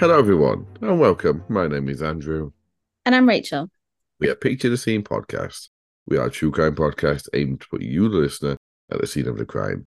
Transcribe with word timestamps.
Hello, 0.00 0.18
everyone, 0.18 0.66
and 0.80 0.98
welcome. 0.98 1.44
My 1.50 1.66
name 1.66 1.90
is 1.90 2.00
Andrew. 2.00 2.52
And 3.04 3.14
I'm 3.14 3.28
Rachel. 3.28 3.68
We 4.18 4.30
are 4.30 4.34
Picture 4.34 4.70
the 4.70 4.78
Scene 4.78 5.02
podcast. 5.02 5.68
We 6.06 6.16
are 6.16 6.28
a 6.28 6.30
true 6.30 6.50
crime 6.50 6.74
podcast 6.74 7.28
aimed 7.34 7.60
to 7.60 7.68
put 7.68 7.82
you, 7.82 8.08
the 8.08 8.16
listener, 8.16 8.56
at 8.90 8.98
the 8.98 9.06
scene 9.06 9.28
of 9.28 9.36
the 9.36 9.44
crime. 9.44 9.84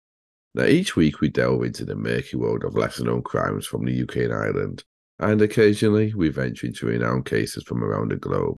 Now, 0.52 0.64
each 0.64 0.96
week 0.96 1.20
we 1.20 1.28
delve 1.28 1.62
into 1.62 1.84
the 1.84 1.94
murky 1.94 2.36
world 2.36 2.64
of 2.64 2.74
lesser 2.74 3.04
known 3.04 3.22
crimes 3.22 3.66
from 3.66 3.84
the 3.84 4.02
UK 4.02 4.16
and 4.16 4.32
Ireland, 4.32 4.82
and 5.20 5.40
occasionally 5.42 6.12
we 6.12 6.28
venture 6.28 6.66
into 6.66 6.86
renowned 6.86 7.26
cases 7.26 7.62
from 7.62 7.84
around 7.84 8.10
the 8.10 8.16
globe. 8.16 8.56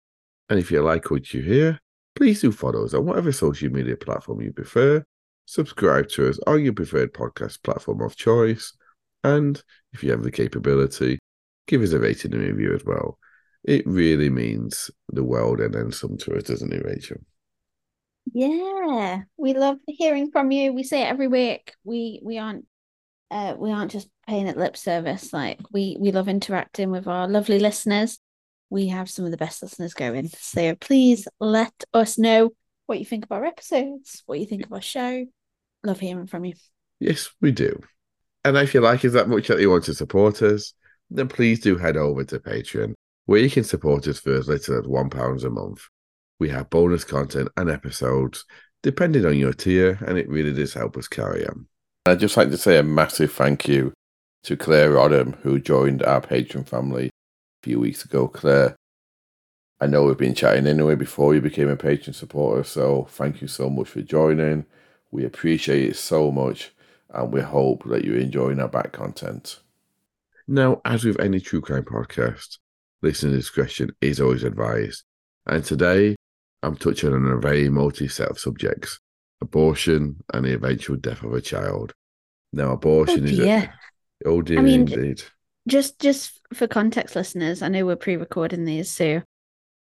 And 0.50 0.60
if 0.60 0.70
you 0.70 0.80
like 0.82 1.10
what 1.10 1.34
you 1.34 1.42
hear, 1.42 1.80
please 2.14 2.42
do 2.42 2.52
follow 2.52 2.84
us 2.84 2.94
on 2.94 3.06
whatever 3.06 3.32
social 3.32 3.70
media 3.70 3.96
platform 3.96 4.40
you 4.40 4.52
prefer, 4.52 5.02
subscribe 5.46 6.10
to 6.10 6.28
us 6.28 6.38
on 6.46 6.62
your 6.62 6.74
preferred 6.74 7.12
podcast 7.12 7.60
platform 7.64 8.02
of 8.02 8.14
choice, 8.14 8.72
and 9.24 9.60
if 9.92 10.04
you 10.04 10.12
have 10.12 10.22
the 10.22 10.30
capability, 10.30 11.18
give 11.70 11.82
us 11.82 11.92
a 11.92 12.00
rating 12.00 12.34
and 12.34 12.42
review 12.42 12.74
as 12.74 12.84
well. 12.84 13.16
It 13.62 13.86
really 13.86 14.28
means 14.28 14.90
the 15.08 15.22
world 15.22 15.60
and 15.60 15.72
then 15.72 15.92
some 15.92 16.16
to 16.18 16.36
us, 16.36 16.42
doesn't 16.42 16.72
it, 16.72 16.84
Rachel? 16.84 17.18
Yeah, 18.32 19.22
we 19.36 19.54
love 19.54 19.78
hearing 19.86 20.30
from 20.30 20.50
you. 20.50 20.72
We 20.72 20.82
say 20.82 21.02
it 21.02 21.06
every 21.06 21.28
week. 21.28 21.74
We 21.84 22.20
we 22.22 22.38
aren't 22.38 22.66
uh 23.30 23.54
we 23.56 23.70
aren't 23.70 23.92
just 23.92 24.08
paying 24.26 24.48
it 24.48 24.56
lip 24.56 24.76
service. 24.76 25.32
Like 25.32 25.60
we 25.72 25.96
we 25.98 26.10
love 26.10 26.28
interacting 26.28 26.90
with 26.90 27.06
our 27.06 27.28
lovely 27.28 27.60
listeners. 27.60 28.18
We 28.68 28.88
have 28.88 29.08
some 29.08 29.24
of 29.24 29.30
the 29.30 29.36
best 29.36 29.62
listeners 29.62 29.94
going. 29.94 30.28
So 30.28 30.74
please 30.74 31.28
let 31.38 31.72
us 31.94 32.18
know 32.18 32.50
what 32.86 32.98
you 32.98 33.04
think 33.04 33.24
of 33.24 33.32
our 33.32 33.44
episodes, 33.44 34.22
what 34.26 34.40
you 34.40 34.46
think 34.46 34.66
of 34.66 34.72
our 34.72 34.82
show. 34.82 35.26
Love 35.84 36.00
hearing 36.00 36.26
from 36.26 36.44
you. 36.44 36.54
Yes, 36.98 37.30
we 37.40 37.52
do. 37.52 37.80
And 38.44 38.56
if 38.56 38.74
you 38.74 38.80
like 38.80 39.04
us 39.04 39.12
that 39.12 39.28
much 39.28 39.48
that 39.48 39.60
you 39.60 39.70
want 39.70 39.84
to 39.84 39.94
support 39.94 40.42
us, 40.42 40.74
then 41.10 41.28
please 41.28 41.60
do 41.60 41.76
head 41.76 41.96
over 41.96 42.24
to 42.24 42.38
Patreon, 42.38 42.94
where 43.26 43.40
you 43.40 43.50
can 43.50 43.64
support 43.64 44.06
us 44.06 44.20
for 44.20 44.34
as 44.34 44.48
little 44.48 44.78
as 44.78 44.86
£1 44.86 45.44
a 45.44 45.50
month. 45.50 45.82
We 46.38 46.48
have 46.50 46.70
bonus 46.70 47.04
content 47.04 47.48
and 47.56 47.68
episodes, 47.70 48.44
depending 48.82 49.26
on 49.26 49.36
your 49.36 49.52
tier, 49.52 49.98
and 50.06 50.16
it 50.16 50.28
really 50.28 50.52
does 50.52 50.74
help 50.74 50.96
us 50.96 51.08
carry 51.08 51.46
on. 51.46 51.66
I'd 52.06 52.20
just 52.20 52.36
like 52.36 52.50
to 52.50 52.56
say 52.56 52.78
a 52.78 52.82
massive 52.82 53.32
thank 53.32 53.68
you 53.68 53.92
to 54.44 54.56
Claire 54.56 54.92
Rodham, 54.92 55.36
who 55.40 55.60
joined 55.60 56.02
our 56.02 56.20
Patreon 56.20 56.66
family 56.66 57.06
a 57.06 57.10
few 57.62 57.78
weeks 57.78 58.04
ago. 58.04 58.26
Claire, 58.26 58.74
I 59.80 59.86
know 59.86 60.04
we've 60.04 60.16
been 60.16 60.34
chatting 60.34 60.66
anyway 60.66 60.94
before 60.94 61.34
you 61.34 61.40
became 61.40 61.68
a 61.68 61.76
Patreon 61.76 62.14
supporter, 62.14 62.64
so 62.64 63.06
thank 63.10 63.42
you 63.42 63.48
so 63.48 63.68
much 63.68 63.88
for 63.88 64.00
joining. 64.00 64.64
We 65.10 65.24
appreciate 65.24 65.90
it 65.90 65.96
so 65.96 66.30
much, 66.30 66.72
and 67.10 67.32
we 67.32 67.42
hope 67.42 67.84
that 67.84 68.04
you're 68.04 68.16
enjoying 68.16 68.60
our 68.60 68.68
back 68.68 68.92
content. 68.92 69.60
Now, 70.50 70.80
as 70.84 71.04
with 71.04 71.20
any 71.20 71.38
true 71.38 71.60
crime 71.60 71.84
podcast, 71.84 72.58
listener 73.02 73.36
discretion 73.36 73.92
is 74.00 74.20
always 74.20 74.42
advised. 74.42 75.04
And 75.46 75.64
today, 75.64 76.16
I'm 76.64 76.74
touching 76.74 77.12
on 77.12 77.24
a 77.24 77.38
very 77.38 77.68
multi 77.68 78.08
set 78.08 78.28
of 78.28 78.40
subjects 78.40 78.98
abortion 79.40 80.16
and 80.34 80.44
the 80.44 80.54
eventual 80.54 80.96
death 80.96 81.22
of 81.22 81.32
a 81.34 81.40
child. 81.40 81.92
Now, 82.52 82.72
abortion 82.72 83.22
Oh, 83.22 83.28
is 83.28 83.38
a. 83.38 83.72
Oh, 84.26 84.42
dear, 84.42 84.58
I 84.58 84.62
mean, 84.62 84.80
indeed. 84.92 85.22
Just 85.68 86.00
just 86.00 86.40
for 86.52 86.66
context, 86.66 87.14
listeners, 87.14 87.62
I 87.62 87.68
know 87.68 87.86
we're 87.86 87.94
pre-recording 87.94 88.64
these, 88.64 88.90
so 88.90 89.22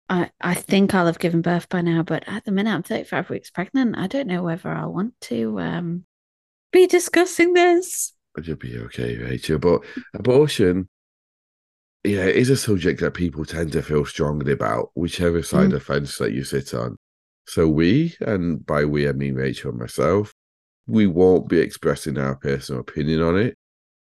I 0.09 0.31
I 0.41 0.53
think 0.53 0.93
I'll 0.93 1.05
have 1.05 1.17
given 1.17 1.41
birth 1.41 1.69
by 1.69 1.79
now, 1.79 2.03
but 2.03 2.25
at 2.27 2.43
the 2.43 2.51
minute 2.51 2.73
I'm 2.73 2.83
35 2.83 3.29
weeks 3.29 3.51
pregnant. 3.51 3.97
I 3.97 4.07
don't 4.07 4.27
know 4.27 4.43
whether 4.43 4.69
I'll 4.69 4.91
want 4.91 5.13
to 5.21 5.61
um 5.61 6.05
be 6.73 6.87
discussing 6.87 7.53
this. 7.53 8.11
You'll 8.43 8.55
be 8.57 8.77
okay, 8.77 9.17
Rachel. 9.17 9.59
But 9.59 9.83
abortion, 10.13 10.87
yeah, 12.03 12.25
is 12.25 12.49
a 12.49 12.57
subject 12.57 13.01
that 13.01 13.13
people 13.13 13.45
tend 13.45 13.71
to 13.73 13.81
feel 13.81 14.05
strongly 14.05 14.51
about, 14.51 14.91
whichever 14.93 15.41
side 15.43 15.63
Mm. 15.63 15.65
of 15.65 15.71
the 15.71 15.79
fence 15.79 16.17
that 16.17 16.33
you 16.33 16.43
sit 16.43 16.73
on. 16.73 16.97
So 17.47 17.67
we, 17.67 18.15
and 18.21 18.65
by 18.65 18.85
we 18.85 19.07
I 19.07 19.13
mean 19.13 19.35
Rachel 19.35 19.71
and 19.71 19.79
myself, 19.79 20.33
we 20.85 21.07
won't 21.07 21.49
be 21.49 21.59
expressing 21.59 22.17
our 22.17 22.35
personal 22.35 22.81
opinion 22.81 23.21
on 23.21 23.37
it. 23.37 23.55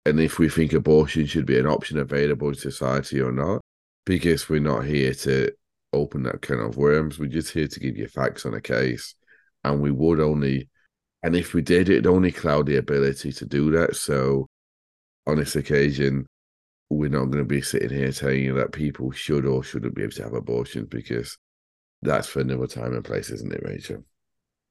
And 0.05 0.19
if 0.19 0.39
we 0.39 0.49
think 0.49 0.73
abortion 0.73 1.27
should 1.27 1.47
be 1.47 1.59
an 1.59 1.67
option 1.67 1.99
available 1.99 2.49
in 2.49 2.55
society 2.55 3.21
or 3.21 3.31
not, 3.33 3.61
because 4.05 4.49
we're 4.49 4.61
not 4.61 4.85
here 4.85 5.15
to 5.15 5.53
open 5.93 6.23
that 6.25 6.43
can 6.43 6.59
of 6.59 6.77
worms. 6.77 7.19
We're 7.19 7.27
just 7.27 7.53
here 7.53 7.69
to 7.69 7.81
give 7.81 7.97
you 7.97 8.09
facts 8.09 8.47
on 8.47 8.55
a 8.55 8.61
case. 8.61 9.15
And 9.63 9.81
we 9.81 9.91
would 9.93 10.19
only 10.19 10.69
and 11.23 11.37
if 11.37 11.55
we 11.55 11.63
did, 11.63 11.89
it'd 11.89 12.07
only 12.07 12.33
cloud 12.33 12.67
the 12.67 12.77
ability 12.77 13.33
to 13.33 13.47
do 13.47 13.71
that. 13.73 13.97
So, 13.97 14.47
on 15.27 15.37
this 15.37 15.57
occasion, 15.57 16.27
we're 16.91 17.11
not 17.11 17.27
going 17.27 17.39
to 17.39 17.45
be 17.45 17.63
sitting 17.63 17.91
here 17.91 18.13
telling 18.13 18.43
you 18.43 18.55
that 18.55 18.73
people 18.73 19.11
should 19.13 19.47
or 19.47 19.63
shouldn't 19.63 19.95
be 19.95 20.03
able 20.03 20.13
to 20.13 20.25
have 20.25 20.35
abortions 20.35 20.89
because 20.89 21.39
that's 22.03 22.27
for 22.27 22.41
another 22.41 22.67
time 22.67 22.93
and 22.95 23.05
place, 23.05 23.31
isn't 23.31 23.53
it, 23.53 23.63
Rachel? 23.65 24.05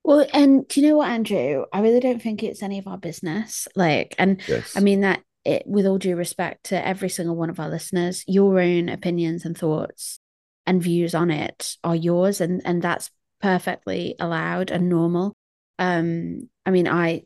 Well, 0.04 0.26
and 0.34 0.68
do 0.68 0.82
you 0.82 0.90
know 0.90 0.98
what, 0.98 1.10
Andrew? 1.10 1.66
I 1.72 1.82
really 1.82 2.00
don't 2.00 2.22
think 2.22 2.44
it's 2.44 2.64
any 2.64 2.80
of 2.80 2.88
our 2.88 2.98
business. 2.98 3.68
Like, 3.76 4.16
and 4.18 4.42
Yes. 4.48 4.76
I 4.76 4.80
mean 4.80 5.02
that 5.02 5.22
it, 5.46 5.64
with 5.66 5.86
all 5.86 5.98
due 5.98 6.16
respect 6.16 6.66
to 6.66 6.86
every 6.88 7.10
single 7.10 7.36
one 7.36 7.50
of 7.50 7.60
our 7.60 7.70
listeners, 7.70 8.24
your 8.28 8.60
own 8.60 8.90
opinions 8.90 9.46
and 9.46 9.58
thoughts 9.58 10.20
and 10.66 10.82
views 10.82 11.16
on 11.16 11.32
it 11.32 11.78
are 11.84 11.96
yours, 11.96 12.42
and 12.42 12.62
and 12.66 12.82
that's 12.82 13.10
perfectly 13.42 14.16
allowed 14.20 14.72
and 14.72 14.90
normal. 14.90 15.34
Um, 15.80 16.50
I 16.66 16.72
mean, 16.72 16.88
I, 16.88 17.24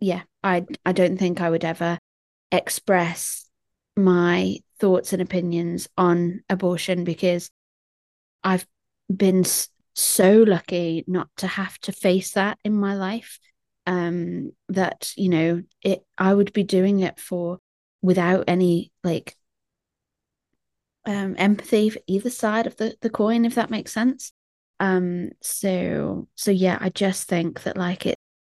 yeah, 0.00 0.22
I 0.42 0.66
I 0.84 0.92
don't 0.92 1.18
think 1.18 1.40
I 1.40 1.50
would 1.50 1.64
ever 1.64 1.98
express 2.52 3.46
my 3.96 4.58
thoughts 4.80 5.12
and 5.12 5.22
opinions 5.22 5.88
on 5.98 6.42
abortion 6.48 7.04
because 7.04 7.50
I've 8.44 8.66
been 9.14 9.44
so 9.94 10.44
lucky 10.46 11.04
not 11.06 11.28
to 11.38 11.46
have 11.46 11.78
to 11.80 11.92
face 11.92 12.32
that 12.32 12.58
in 12.64 12.74
my 12.74 12.94
life. 12.96 13.38
Um 13.86 14.52
that 14.68 15.12
you 15.16 15.28
know 15.30 15.62
it 15.82 16.04
I 16.18 16.34
would 16.34 16.52
be 16.52 16.62
doing 16.64 17.00
it 17.00 17.18
for 17.18 17.58
without 18.02 18.44
any 18.48 18.92
like 19.04 19.34
um 21.06 21.34
empathy 21.38 21.90
for 21.90 22.00
either 22.06 22.30
side 22.30 22.66
of 22.66 22.76
the 22.76 22.96
the 23.00 23.10
coin 23.10 23.44
if 23.44 23.54
that 23.54 23.70
makes 23.70 23.92
sense 23.92 24.32
um 24.80 25.30
so 25.42 26.28
so 26.34 26.50
yeah 26.50 26.78
I 26.80 26.90
just 26.90 27.28
think 27.28 27.62
that 27.64 27.76
like 27.76 28.06
it 28.06 28.16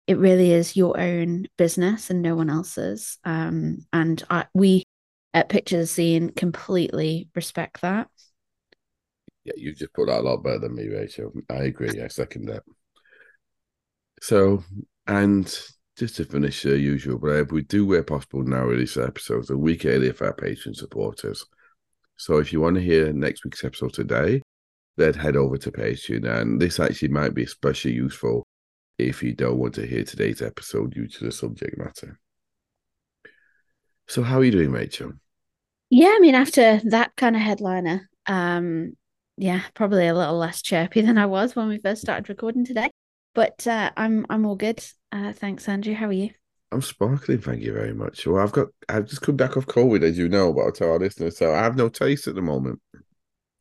it 0.07 0.17
really 0.17 0.51
is 0.51 0.75
your 0.75 0.99
own 0.99 1.45
business 1.57 2.09
and 2.09 2.21
no 2.21 2.35
one 2.35 2.49
else's 2.49 3.17
um 3.23 3.85
and 3.93 4.23
I 4.29 4.45
we 4.53 4.83
at 5.33 5.49
picture 5.49 5.77
the 5.77 5.87
Scene 5.87 6.29
completely 6.31 7.29
respect 7.35 7.81
that 7.81 8.09
Yeah, 9.43 9.53
you 9.57 9.73
just 9.73 9.93
put 9.93 10.07
that 10.07 10.19
a 10.19 10.21
lot 10.21 10.43
better 10.43 10.59
than 10.59 10.75
me, 10.75 10.87
Rachel. 10.87 11.31
I 11.49 11.63
agree. 11.63 12.01
I 12.01 12.07
second 12.07 12.47
that. 12.47 12.63
So, 14.21 14.63
and 15.07 15.45
just 15.97 16.17
to 16.17 16.25
finish 16.25 16.63
the 16.63 16.77
usual 16.77 17.19
blurb, 17.19 17.51
we 17.51 17.63
do, 17.63 17.85
where 17.85 18.03
possible, 18.03 18.43
now 18.43 18.63
release 18.63 18.97
episodes 18.97 19.49
a 19.49 19.57
week 19.57 19.85
earlier 19.85 20.13
for 20.13 20.27
our 20.27 20.35
Patreon 20.35 20.75
supporters. 20.75 21.45
So, 22.17 22.37
if 22.37 22.51
you 22.53 22.61
want 22.61 22.75
to 22.75 22.81
hear 22.81 23.13
next 23.13 23.45
week's 23.45 23.63
episode 23.63 23.93
today, 23.93 24.41
then 24.99 25.13
head 25.15 25.35
over 25.35 25.57
to 25.57 25.71
Patreon. 25.71 26.41
And 26.41 26.61
this 26.61 26.79
actually 26.79 27.07
might 27.07 27.33
be 27.33 27.43
especially 27.43 27.93
useful 27.93 28.43
if 28.97 29.23
you 29.23 29.33
don't 29.33 29.57
want 29.57 29.73
to 29.75 29.87
hear 29.87 30.03
today's 30.03 30.41
episode 30.41 30.93
due 30.93 31.07
to 31.07 31.25
the 31.25 31.31
subject 31.31 31.77
matter. 31.77 32.19
So, 34.07 34.23
how 34.23 34.39
are 34.39 34.43
you 34.43 34.51
doing, 34.51 34.71
Rachel? 34.71 35.13
Yeah, 35.89 36.13
I 36.15 36.19
mean, 36.19 36.35
after 36.35 36.81
that 36.85 37.15
kind 37.15 37.35
of 37.35 37.41
headliner, 37.41 38.09
um, 38.27 38.95
yeah, 39.37 39.61
probably 39.73 40.07
a 40.07 40.13
little 40.13 40.37
less 40.37 40.61
chirpy 40.61 41.01
than 41.01 41.17
I 41.17 41.25
was 41.25 41.55
when 41.55 41.67
we 41.67 41.79
first 41.79 42.01
started 42.01 42.29
recording 42.29 42.65
today. 42.65 42.91
But 43.33 43.65
uh, 43.65 43.91
I'm 43.95 44.25
I'm 44.29 44.45
all 44.45 44.55
good. 44.55 44.83
Uh, 45.11 45.33
thanks, 45.33 45.67
Andrew. 45.69 45.93
How 45.93 46.07
are 46.07 46.11
you? 46.11 46.31
I'm 46.71 46.81
sparkling, 46.81 47.39
thank 47.39 47.63
you 47.63 47.73
very 47.73 47.93
much. 47.93 48.27
Well, 48.27 48.43
I've 48.43 48.51
got, 48.51 48.67
I've 48.87 49.07
just 49.07 49.23
come 49.23 49.35
back 49.35 49.57
off 49.57 49.65
COVID, 49.65 50.03
as 50.03 50.19
you 50.19 50.29
know, 50.29 50.53
but 50.53 50.61
I'll 50.61 50.71
tell 50.71 50.91
our 50.91 50.99
listeners. 50.99 51.37
So 51.37 51.51
I 51.53 51.63
have 51.63 51.75
no 51.75 51.89
taste 51.89 52.27
at 52.27 52.35
the 52.35 52.41
moment. 52.43 52.79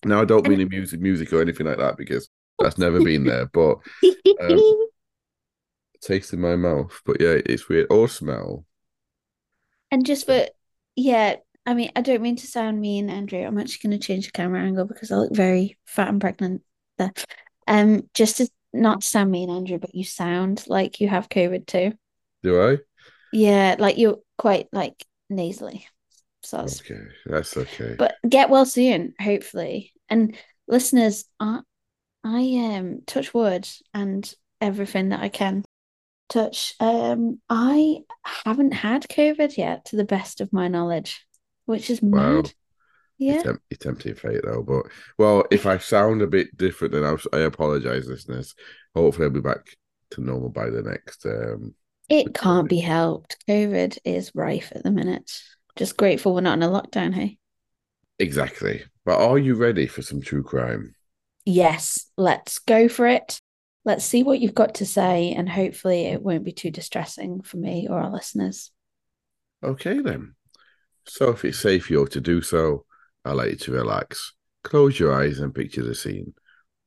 Now, 0.05 0.21
I 0.21 0.25
don't 0.25 0.49
mean 0.49 0.61
in 0.61 0.69
music, 0.69 1.01
music 1.01 1.33
or 1.33 1.43
anything 1.43 1.67
like 1.67 1.79
that 1.79 1.97
because 1.97 2.29
that's 2.59 2.79
never 2.79 3.01
been 3.01 3.25
there. 3.25 3.47
But 3.47 3.79
Um, 4.41 4.87
taste 6.01 6.33
in 6.33 6.41
my 6.41 6.57
mouth. 6.57 7.01
But 7.05 7.21
yeah, 7.21 7.37
it's 7.45 7.69
weird. 7.69 7.89
Or 7.91 8.09
smell. 8.09 8.65
and 9.91 10.07
just 10.07 10.27
for 10.27 10.47
yeah, 10.97 11.37
I 11.67 11.75
mean, 11.75 11.91
I 11.95 12.01
don't 12.01 12.23
mean 12.23 12.37
to 12.37 12.47
sound 12.47 12.81
mean, 12.81 13.11
Andrew. 13.11 13.41
I'm 13.41 13.59
actually 13.59 13.89
going 13.89 14.01
to 14.01 14.07
change 14.07 14.27
the 14.27 14.33
camera 14.33 14.63
angle 14.63 14.87
because 14.87 15.13
I 15.13 15.17
look 15.17 15.35
very 15.35 15.77
fat 15.87 16.09
and 16.09 16.21
pregnant 16.21 16.63
there. 16.97 17.13
Um, 17.67 18.09
just 18.15 18.39
to 18.39 18.49
not 18.73 19.05
sound 19.05 19.31
mean, 19.31 19.51
Andrew, 19.51 19.79
but 19.79 19.95
you 19.95 20.05
sound 20.05 20.65
like 20.67 21.01
you 21.01 21.09
have 21.09 21.29
COVID 21.29 21.67
too. 21.67 21.93
Do 22.43 22.63
I? 22.63 22.79
Yeah, 23.33 23.77
like 23.79 23.99
you're 23.99 24.19
quite 24.39 24.69
like 24.73 25.05
nasally. 25.29 25.87
So 26.49 26.59
Okay, 26.61 27.01
that's 27.27 27.57
okay. 27.57 27.95
but 27.99 28.17
get 28.29 28.49
well 28.51 28.65
soon, 28.67 29.15
hopefully. 29.21 29.93
And 30.09 30.37
listeners, 30.67 31.25
I, 31.39 31.61
I 32.25 32.75
um 32.75 33.03
touch 33.07 33.35
wood 33.35 33.69
and 33.93 34.33
everything 34.61 35.11
that 35.11 35.21
I 35.21 35.29
can 35.29 35.65
touch. 36.29 36.75
Um, 36.81 37.41
I 37.51 37.99
haven't 38.25 38.73
had 38.73 39.03
COVID 39.09 39.57
yet, 39.57 39.85
to 39.87 39.97
the 39.97 40.05
best 40.05 40.41
of 40.41 40.53
my 40.53 40.69
knowledge. 40.69 41.25
which 41.67 41.91
is 41.91 42.01
Wow. 42.03 42.37
mad. 42.43 42.53
Yeah. 43.19 43.43
Temp- 43.43 43.63
you're 43.69 43.77
tempting 43.79 44.15
fate 44.15 44.41
though. 44.43 44.63
But 44.63 44.87
well, 45.19 45.45
if 45.51 45.67
I 45.67 45.77
sound 45.79 46.23
a 46.23 46.27
bit 46.27 46.57
different, 46.57 46.95
then 46.95 47.05
I, 47.05 47.17
I 47.37 47.41
apologize, 47.41 48.07
listeners. 48.07 48.55
Hopefully, 48.95 49.27
I'll 49.27 49.33
be 49.33 49.41
back 49.41 49.67
to 50.13 50.23
normal 50.23 50.49
by 50.49 50.71
the 50.71 50.81
next. 50.83 51.27
um 51.27 51.75
It 52.09 52.33
can't 52.33 52.69
be 52.71 52.79
helped. 52.81 53.37
COVID 53.47 53.99
is 54.05 54.33
rife 54.35 54.73
at 54.75 54.83
the 54.83 54.91
minute. 54.91 55.31
Just 55.79 55.97
grateful 55.97 56.35
we're 56.35 56.41
not 56.41 56.59
in 56.59 56.65
a 56.65 56.69
lockdown, 56.69 57.15
hey? 57.15 57.39
Exactly. 58.19 58.83
But 59.05 59.21
are 59.21 59.39
you 59.39 59.55
ready 59.55 59.87
for 59.87 60.03
some 60.03 60.21
true 60.21 60.43
crime? 60.43 60.97
Yes, 61.45 62.11
let's 62.17 62.59
go 62.59 62.89
for 62.89 63.07
it. 63.07 63.41
Let's 63.85 64.05
see 64.05 64.25
what 64.25 64.41
you've 64.41 64.57
got 64.57 64.75
to 64.75 64.87
say, 64.87 65.33
and 65.33 65.49
hopefully 65.49 66.07
it 66.07 66.21
won't 66.21 66.45
be 66.45 66.51
too 66.51 66.73
distressing 66.73 67.43
for 67.43 67.59
me 67.59 67.87
or 67.89 68.01
our 68.01 68.11
listeners. 68.11 68.73
Okay 69.63 70.01
then. 70.01 70.35
So 71.07 71.31
if 71.31 71.45
it's 71.45 71.61
safe 71.61 71.87
for 71.87 71.93
you 71.93 72.07
to 72.09 72.21
do 72.21 72.43
so, 72.43 72.85
I'd 73.25 73.35
like 73.35 73.51
you 73.53 73.57
to 73.57 73.73
relax. 73.73 74.35
Close 74.65 74.99
your 74.99 75.15
eyes 75.15 75.39
and 75.39 75.55
picture 75.55 75.85
the 75.85 75.95
scene. 75.95 76.35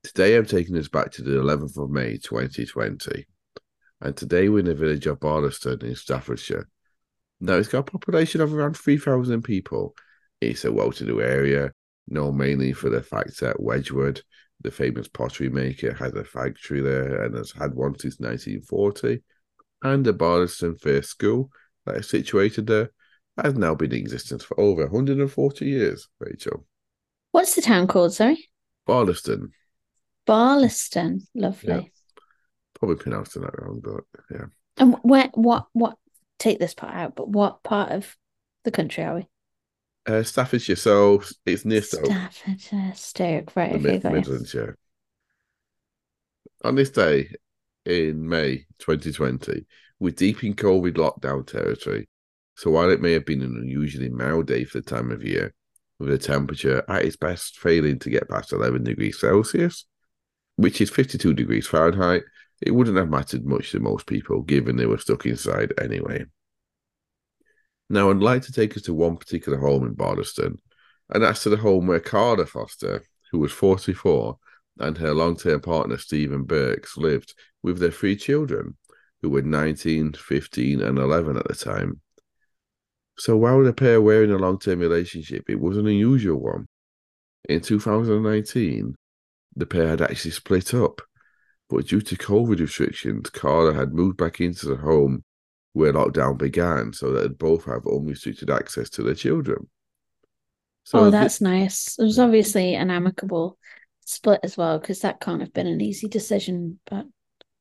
Today 0.04 0.36
I'm 0.36 0.46
taking 0.46 0.78
us 0.78 0.90
back 0.90 1.12
to 1.12 1.22
the 1.22 1.32
11th 1.32 1.82
of 1.82 1.90
May 1.92 2.18
2020. 2.18 3.26
And 4.02 4.18
today 4.18 4.50
we're 4.50 4.60
in 4.60 4.66
the 4.66 4.76
village 4.76 5.08
of 5.08 5.22
Barlaston 5.22 5.82
in 5.82 5.96
Staffordshire. 5.96 6.68
Now 7.42 7.56
it's 7.56 7.68
got 7.68 7.80
a 7.80 7.92
population 7.92 8.40
of 8.40 8.54
around 8.54 8.78
3,000 8.78 9.42
people. 9.42 9.96
It's 10.40 10.64
a 10.64 10.72
well-to-do 10.72 11.22
area, 11.22 11.72
known 12.08 12.38
mainly 12.38 12.72
for 12.72 12.90
the 12.90 13.02
fact 13.02 13.40
that 13.40 13.62
Wedgwood, 13.62 14.22
the 14.62 14.70
famous 14.70 15.08
pottery 15.08 15.50
maker, 15.50 15.94
has 15.96 16.14
a 16.14 16.24
factory 16.24 16.82
there 16.82 17.24
and 17.24 17.36
has 17.36 17.52
had 17.52 17.74
one 17.74 17.98
since 17.98 18.20
1940. 18.20 19.24
And 19.82 20.06
the 20.06 20.14
Barlaston 20.14 20.80
First 20.80 21.10
School, 21.10 21.50
that 21.88 21.96
is 21.96 22.10
situated 22.10 22.68
there, 22.68 22.92
has 23.44 23.56
now 23.56 23.74
been 23.74 23.92
in 23.92 23.98
existence 23.98 24.44
for 24.44 24.60
over 24.60 24.84
140 24.84 25.66
years, 25.66 26.08
Rachel. 26.20 26.68
What's 27.32 27.56
the 27.56 27.62
town 27.64 27.88
called? 27.88 28.14
Sorry, 28.14 28.50
Barlaston, 28.88 29.50
Barlaston. 30.28 31.22
Lovely. 31.34 31.92
probably 32.76 32.98
pronouncing 32.98 33.42
that 33.42 33.60
wrong, 33.60 33.82
but 33.84 34.04
yeah. 34.30 34.46
And 34.78 34.98
where? 35.02 35.32
What? 35.34 35.68
What? 35.74 35.98
Take 36.42 36.58
this 36.58 36.74
part 36.74 36.96
out. 36.96 37.16
But 37.16 37.30
what 37.30 37.62
part 37.62 37.92
of 37.92 38.18
the 38.64 38.72
country 38.72 39.04
are 39.04 39.16
we? 39.16 39.28
Uh, 40.08 40.24
Staffordshire, 40.24 40.76
so 40.76 41.22
it's 41.46 41.66
near 41.66 41.84
Stoke, 41.84 42.08
Staffordshire, 42.08 42.94
Stoke. 42.96 43.56
Right. 43.56 43.74
the 43.74 43.78
Okay. 43.78 44.00
Mid- 44.04 44.14
Midlands, 44.14 44.52
yeah. 44.52 44.72
On 46.64 46.74
this 46.74 46.90
day 46.90 47.30
in 47.86 48.28
May 48.28 48.66
2020, 48.80 49.68
we're 50.00 50.10
deep 50.10 50.44
in 50.44 50.56
COVID 50.56 50.94
lockdown 50.94 51.46
territory. 51.46 52.10
So 52.56 52.72
while 52.72 52.90
it 52.90 53.02
may 53.02 53.12
have 53.12 53.28
been 53.28 53.44
an 53.44 53.56
unusually 53.62 54.10
mild 54.10 54.48
day 54.48 54.64
for 54.64 54.80
the 54.80 54.90
time 54.90 55.12
of 55.12 55.24
year, 55.24 55.54
with 56.00 56.10
the 56.10 56.18
temperature 56.18 56.84
at 56.90 57.06
its 57.06 57.16
best 57.16 57.60
failing 57.60 58.00
to 58.00 58.10
get 58.10 58.28
past 58.28 58.52
11 58.52 58.84
degrees 58.84 59.20
Celsius, 59.20 59.86
which 60.56 60.82
is 60.82 60.90
52 60.90 61.36
degrees 61.36 61.68
Fahrenheit, 61.68 62.24
it 62.62 62.72
wouldn't 62.72 62.98
have 62.98 63.10
mattered 63.10 63.46
much 63.46 63.72
to 63.72 63.80
most 63.80 64.06
people, 64.06 64.42
given 64.42 64.76
they 64.76 64.86
were 64.86 64.98
stuck 64.98 65.26
inside 65.26 65.74
anyway. 65.82 66.26
Now, 67.90 68.10
I'd 68.10 68.18
like 68.18 68.44
to 68.44 68.54
take 68.54 68.78
us 68.78 68.84
to 68.84 68.94
one 68.94 69.18
particular 69.18 69.58
home 69.58 69.86
in 69.86 69.96
Barlaston, 69.96 70.58
and 71.10 71.24
that's 71.24 71.44
to 71.44 71.50
the 71.50 71.58
home 71.58 71.88
where 71.88 72.00
Carla 72.00 72.46
Foster, 72.46 73.04
who 73.32 73.40
was 73.40 73.52
44, 73.52 74.38
and 74.80 74.98
her 74.98 75.14
long 75.14 75.36
term 75.36 75.60
partner 75.60 75.98
Stephen 75.98 76.44
Burks 76.44 76.96
lived 76.98 77.34
with 77.64 77.80
their 77.80 77.92
three 77.92 78.16
children, 78.16 78.78
who 79.22 79.30
were 79.30 79.42
19, 79.42 80.14
15, 80.14 80.82
and 80.82 80.98
11 80.98 81.38
at 81.38 81.48
the 81.48 81.56
time. 81.56 82.02
So 83.18 83.38
while 83.38 83.64
the 83.64 83.74
pair 83.74 84.02
were 84.02 84.24
in 84.24 84.32
a 84.32 84.38
long 84.38 84.58
term 84.58 84.80
relationship, 84.80 85.50
it 85.50 85.60
was 85.60 85.78
an 85.78 85.88
unusual 85.88 86.40
one. 86.40 86.68
In 87.50 87.62
2019, 87.62 88.96
the 89.56 89.66
pair 89.66 89.90
had 89.90 90.02
actually 90.02 90.32
split 90.32 90.74
up, 90.74 91.02
but 91.72 91.88
due 91.88 92.02
to 92.02 92.16
COVID 92.18 92.60
restrictions, 92.60 93.30
Carla 93.30 93.74
had 93.74 93.94
moved 93.94 94.18
back 94.18 94.42
into 94.42 94.68
the 94.68 94.76
home 94.76 95.24
where 95.72 95.94
lockdown 95.94 96.38
began 96.38 96.92
so 96.92 97.12
that 97.12 97.22
they'd 97.22 97.38
both 97.38 97.64
have 97.64 97.88
unrestricted 97.88 98.50
access 98.50 98.90
to 98.90 99.04
their 99.04 99.16
children. 99.16 99.70
oh, 100.94 101.06
thi- 101.06 101.12
that's 101.12 101.40
nice. 101.40 101.98
It 101.98 102.04
was 102.04 102.20
obviously 102.20 102.76
an 102.76 102.92
amicable 102.92 103.58
split 104.02 104.42
as 104.44 104.58
well, 104.58 104.80
because 104.80 105.00
that 105.00 105.22
can't 105.22 105.40
have 105.40 105.54
been 105.54 105.68
an 105.68 105.80
easy 105.80 106.10
decision. 106.10 106.80
But 106.90 107.06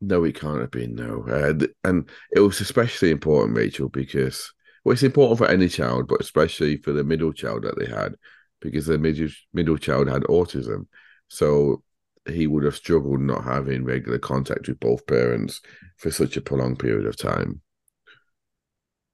No, 0.00 0.24
it 0.24 0.34
can't 0.34 0.60
have 0.60 0.72
been. 0.72 0.96
No, 0.96 1.24
uh, 1.28 1.52
th- 1.52 1.70
and 1.84 2.10
it 2.32 2.40
was 2.40 2.60
especially 2.60 3.10
important, 3.12 3.56
Rachel, 3.56 3.88
because 3.88 4.52
well, 4.82 4.94
it's 4.94 5.04
important 5.04 5.38
for 5.38 5.46
any 5.46 5.68
child, 5.68 6.08
but 6.08 6.20
especially 6.20 6.78
for 6.78 6.92
the 6.92 7.04
middle 7.04 7.32
child 7.32 7.62
that 7.62 7.78
they 7.78 7.86
had, 7.86 8.16
because 8.60 8.86
the 8.86 8.98
middle 8.98 9.28
middle 9.52 9.78
child 9.78 10.08
had 10.08 10.22
autism, 10.22 10.86
so 11.28 11.84
he 12.28 12.46
would 12.46 12.64
have 12.64 12.76
struggled 12.76 13.20
not 13.20 13.44
having 13.44 13.84
regular 13.84 14.18
contact 14.18 14.68
with 14.68 14.80
both 14.80 15.06
parents 15.06 15.60
for 15.96 16.10
such 16.10 16.36
a 16.36 16.40
prolonged 16.40 16.78
period 16.78 17.06
of 17.06 17.16
time. 17.16 17.60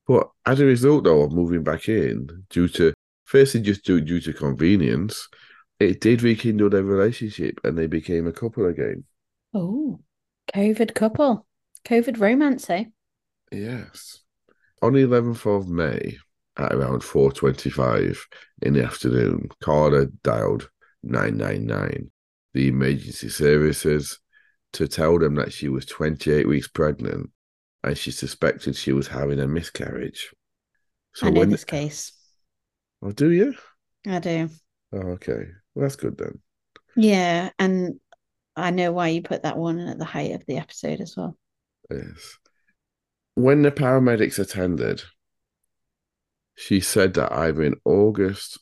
But 0.06 0.30
as 0.44 0.60
a 0.60 0.64
result, 0.64 1.04
though, 1.04 1.22
of 1.22 1.32
moving 1.32 1.62
back 1.62 1.88
in, 1.88 2.44
due 2.50 2.68
to 2.68 2.94
firstly 3.24 3.60
just 3.60 3.84
due, 3.84 4.00
due 4.00 4.20
to 4.20 4.32
convenience, 4.32 5.28
it 5.80 6.00
did 6.00 6.22
rekindle 6.22 6.70
their 6.70 6.82
relationship, 6.82 7.60
and 7.64 7.76
they 7.76 7.86
became 7.86 8.26
a 8.26 8.32
couple 8.32 8.66
again. 8.66 9.04
oh, 9.52 10.00
COVID 10.54 10.94
couple, 10.94 11.46
COVID 11.84 12.20
romance, 12.20 12.70
eh? 12.70 12.84
Yes. 13.50 14.20
On 14.82 14.92
the 14.92 15.02
11th 15.02 15.44
of 15.46 15.68
May, 15.68 16.18
at 16.56 16.72
around 16.72 17.02
4.25 17.02 18.18
in 18.62 18.74
the 18.74 18.84
afternoon, 18.84 19.48
Carla 19.62 20.06
dialed 20.22 20.70
999, 21.02 22.10
the 22.56 22.68
emergency 22.68 23.28
services, 23.28 24.18
to 24.72 24.88
tell 24.88 25.18
them 25.18 25.34
that 25.34 25.52
she 25.52 25.68
was 25.68 25.84
28 25.84 26.48
weeks 26.48 26.68
pregnant 26.68 27.30
and 27.84 27.96
she 27.96 28.10
suspected 28.10 28.74
she 28.74 28.92
was 28.92 29.06
having 29.06 29.38
a 29.38 29.46
miscarriage. 29.46 30.34
So 31.14 31.26
I 31.26 31.30
know 31.30 31.40
when... 31.40 31.50
this 31.50 31.64
case. 31.64 32.12
Oh, 33.02 33.12
do 33.12 33.30
you? 33.30 33.54
I 34.06 34.18
do. 34.20 34.48
Oh, 34.92 34.98
okay. 34.98 35.44
Well, 35.74 35.82
that's 35.82 35.96
good 35.96 36.16
then. 36.16 36.40
Yeah, 36.96 37.50
and 37.58 38.00
I 38.56 38.70
know 38.70 38.90
why 38.90 39.08
you 39.08 39.20
put 39.20 39.42
that 39.42 39.58
one 39.58 39.78
at 39.78 39.98
the 39.98 40.06
height 40.06 40.32
of 40.32 40.42
the 40.46 40.56
episode 40.56 41.02
as 41.02 41.14
well. 41.14 41.36
Yes. 41.90 42.38
When 43.34 43.60
the 43.60 43.70
paramedics 43.70 44.38
attended, 44.38 45.02
she 46.56 46.80
said 46.80 47.12
that 47.14 47.32
either 47.32 47.62
in 47.62 47.74
August 47.84 48.58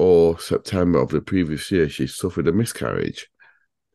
or 0.00 0.38
September 0.38 0.98
of 0.98 1.10
the 1.10 1.20
previous 1.20 1.70
year, 1.70 1.86
she 1.86 2.06
suffered 2.06 2.48
a 2.48 2.52
miscarriage 2.52 3.28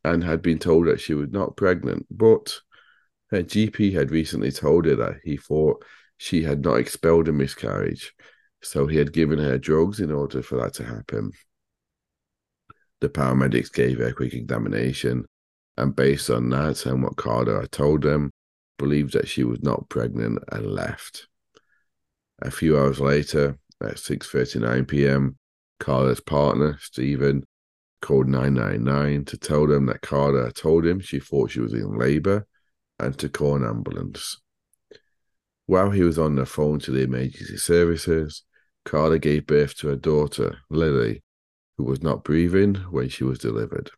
and 0.04 0.24
had 0.24 0.40
been 0.40 0.60
told 0.60 0.86
that 0.86 1.02
she 1.02 1.16
was 1.16 1.30
not 1.32 1.58
pregnant. 1.58 2.06
But 2.12 2.60
her 3.32 3.42
GP 3.42 3.92
had 3.94 4.12
recently 4.12 4.52
told 4.52 4.86
her 4.86 4.96
that 4.98 5.22
he 5.24 5.36
thought 5.36 5.84
she 6.18 6.44
had 6.44 6.64
not 6.64 6.76
expelled 6.76 7.28
a 7.28 7.34
miscarriage. 7.34 8.14
So 8.62 8.86
he 8.86 8.98
had 8.98 9.14
given 9.14 9.40
her 9.40 9.58
drugs 9.58 10.00
in 10.00 10.12
order 10.12 10.44
for 10.44 10.58
that 10.58 10.76
to 10.76 10.84
happen. 10.84 11.32
The 13.02 13.10
paramedics 13.10 13.74
gave 13.74 13.98
her 13.98 14.10
a 14.10 14.14
quick 14.14 14.36
examination, 14.36 15.26
and 15.76 15.96
based 15.96 16.30
on 16.30 16.50
that 16.52 16.86
and 16.86 17.02
what 17.02 17.18
Carla 17.18 17.62
had 17.62 17.72
told 17.72 18.04
them, 18.04 18.30
believed 18.78 19.14
that 19.14 19.28
she 19.28 19.44
was 19.44 19.64
not 19.64 19.90
pregnant 19.90 20.38
and 20.52 20.68
left. 20.68 21.28
A 22.44 22.52
few 22.52 22.78
hours 22.78 23.00
later, 23.00 23.58
at 23.82 23.96
6:39 23.96 24.88
p.m., 24.88 25.40
Carla's 25.80 26.22
partner, 26.22 26.78
Stephen, 26.82 27.46
called 28.02 28.28
999 28.28 29.26
to 29.26 29.38
tell 29.38 29.68
them 29.68 29.88
that 29.88 30.06
had 30.06 30.56
told 30.56 30.86
him 30.86 31.00
she 31.00 31.20
thought 31.20 31.52
she 31.52 31.60
was 31.60 31.74
in 31.74 31.98
labor 31.98 32.46
and 33.00 33.18
to 33.18 33.30
call 33.30 33.56
an 33.56 33.64
ambulance. 33.64 34.40
While 35.66 35.92
he 35.92 36.04
was 36.04 36.20
on 36.20 36.36
the 36.36 36.46
phone 36.46 36.80
to 36.80 36.92
the 36.92 37.02
emergency 37.02 37.58
services, 37.58 38.44
Carla 38.84 39.18
gave 39.18 39.48
birth 39.48 39.76
to 39.78 39.90
a 39.90 39.96
daughter, 39.96 40.60
Lily, 40.70 41.24
who 41.78 41.84
was 41.84 42.04
not 42.04 42.24
breathing 42.24 42.76
when 42.92 43.10
she 43.10 43.24
was 43.24 43.40
delivered. 43.40 43.90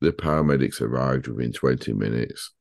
The 0.00 0.12
paramedics 0.12 0.80
arrived 0.80 1.28
within 1.28 1.52
20 1.52 1.92
minutes, 1.94 2.52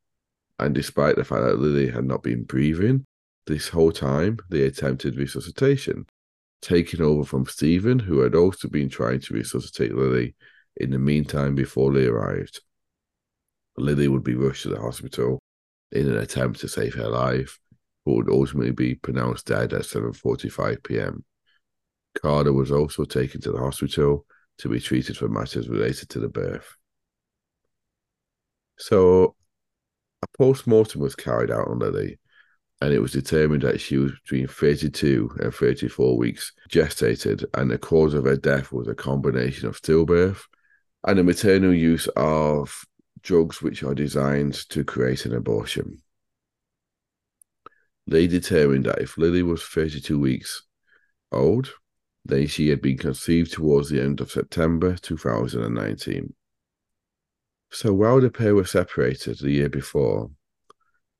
and 0.58 0.74
despite 0.74 1.17
the 1.17 1.25
fact 1.25 1.43
that 1.43 1.60
Lily 1.60 1.89
had 1.89 2.05
not 2.05 2.24
been 2.24 2.43
breathing 2.43 3.05
this 3.48 3.70
whole 3.70 3.91
time, 3.91 4.38
they 4.50 4.62
attempted 4.62 5.17
resuscitation, 5.17 6.05
taking 6.62 7.01
over 7.01 7.24
from 7.24 7.46
Stephen, 7.46 8.00
who 8.00 8.20
had 8.20 8.36
also 8.36 8.68
been 8.68 8.89
trying 8.89 9.20
to 9.22 9.34
resuscitate 9.34 9.96
Lily 9.96 10.36
in 10.77 10.91
the 10.91 11.00
meantime 11.00 11.56
before 11.56 11.94
they 11.94 12.06
arrived. 12.06 12.62
Lily 13.77 14.08
would 14.08 14.24
be 14.24 14.36
rushed 14.36 14.63
to 14.63 14.70
the 14.70 14.80
hospital 14.80 15.39
in 15.91 16.08
an 16.10 16.18
attempt 16.18 16.60
to 16.62 16.68
save 16.68 16.94
her 16.96 17.08
life, 17.08 17.60
but 18.06 18.13
would 18.13 18.30
ultimately 18.30 18.72
be 18.72 18.96
pronounced 18.96 19.48
dead 19.48 19.74
at 19.74 19.82
7:45 19.82 20.84
p.m. 20.84 21.24
Carla 22.22 22.51
was 22.51 22.72
also 22.72 23.06
taken 23.06 23.41
to 23.41 23.51
the 23.51 23.60
hospital 23.60 24.25
to 24.58 24.70
be 24.70 24.80
treated 24.80 25.18
for 25.18 25.27
matters 25.27 25.70
related 25.70 26.10
to 26.10 26.20
the 26.20 26.30
birth. 26.30 26.75
So, 28.77 29.36
a 30.22 30.27
post 30.38 30.68
mortem 30.68 31.01
was 31.01 31.15
carried 31.15 31.51
out 31.51 31.68
on 31.68 31.80
Lily, 31.80 32.20
and 32.81 32.93
it 32.93 33.00
was 33.00 33.11
determined 33.11 33.61
that 33.61 33.79
she 33.79 33.97
was 33.97 34.11
between 34.23 34.47
32 34.47 35.38
and 35.39 35.53
34 35.53 36.17
weeks 36.17 36.51
gestated, 36.69 37.45
and 37.53 37.69
the 37.69 37.77
cause 37.77 38.13
of 38.15 38.25
her 38.25 38.35
death 38.35 38.71
was 38.71 38.88
a 38.88 38.95
combination 38.95 39.67
of 39.67 39.79
stillbirth 39.79 40.41
and 41.05 41.19
the 41.19 41.23
maternal 41.23 41.73
use 41.73 42.07
of 42.15 42.85
drugs 43.21 43.61
which 43.61 43.83
are 43.83 43.93
designed 43.93 44.53
to 44.69 44.83
create 44.83 45.25
an 45.25 45.35
abortion. 45.35 46.01
They 48.07 48.27
determined 48.27 48.85
that 48.85 49.00
if 49.01 49.17
Lily 49.17 49.43
was 49.43 49.63
32 49.63 50.19
weeks 50.19 50.63
old, 51.31 51.71
then 52.25 52.47
she 52.47 52.69
had 52.69 52.81
been 52.81 52.97
conceived 52.97 53.53
towards 53.53 53.89
the 53.89 54.01
end 54.01 54.21
of 54.21 54.31
September 54.31 54.95
2019. 54.95 56.33
So 57.71 57.93
while 57.93 58.19
the 58.19 58.29
pair 58.29 58.53
were 58.53 58.65
separated 58.65 59.39
the 59.39 59.51
year 59.51 59.69
before, 59.69 60.31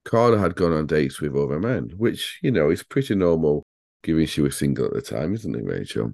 Carla 0.04 0.40
had 0.40 0.56
gone 0.56 0.74
on 0.74 0.88
dates 0.88 1.22
with 1.22 1.36
other 1.36 1.60
men, 1.60 1.92
which, 1.96 2.40
you 2.42 2.52
know, 2.52 2.70
is 2.70 2.84
pretty 2.84 3.16
normal 3.16 3.64
given 4.04 4.26
she 4.26 4.42
was 4.42 4.58
single 4.58 4.86
at 4.86 4.94
the 4.94 5.02
time, 5.02 5.34
isn't 5.34 5.56
it, 5.56 5.64
Rachel? 5.64 6.14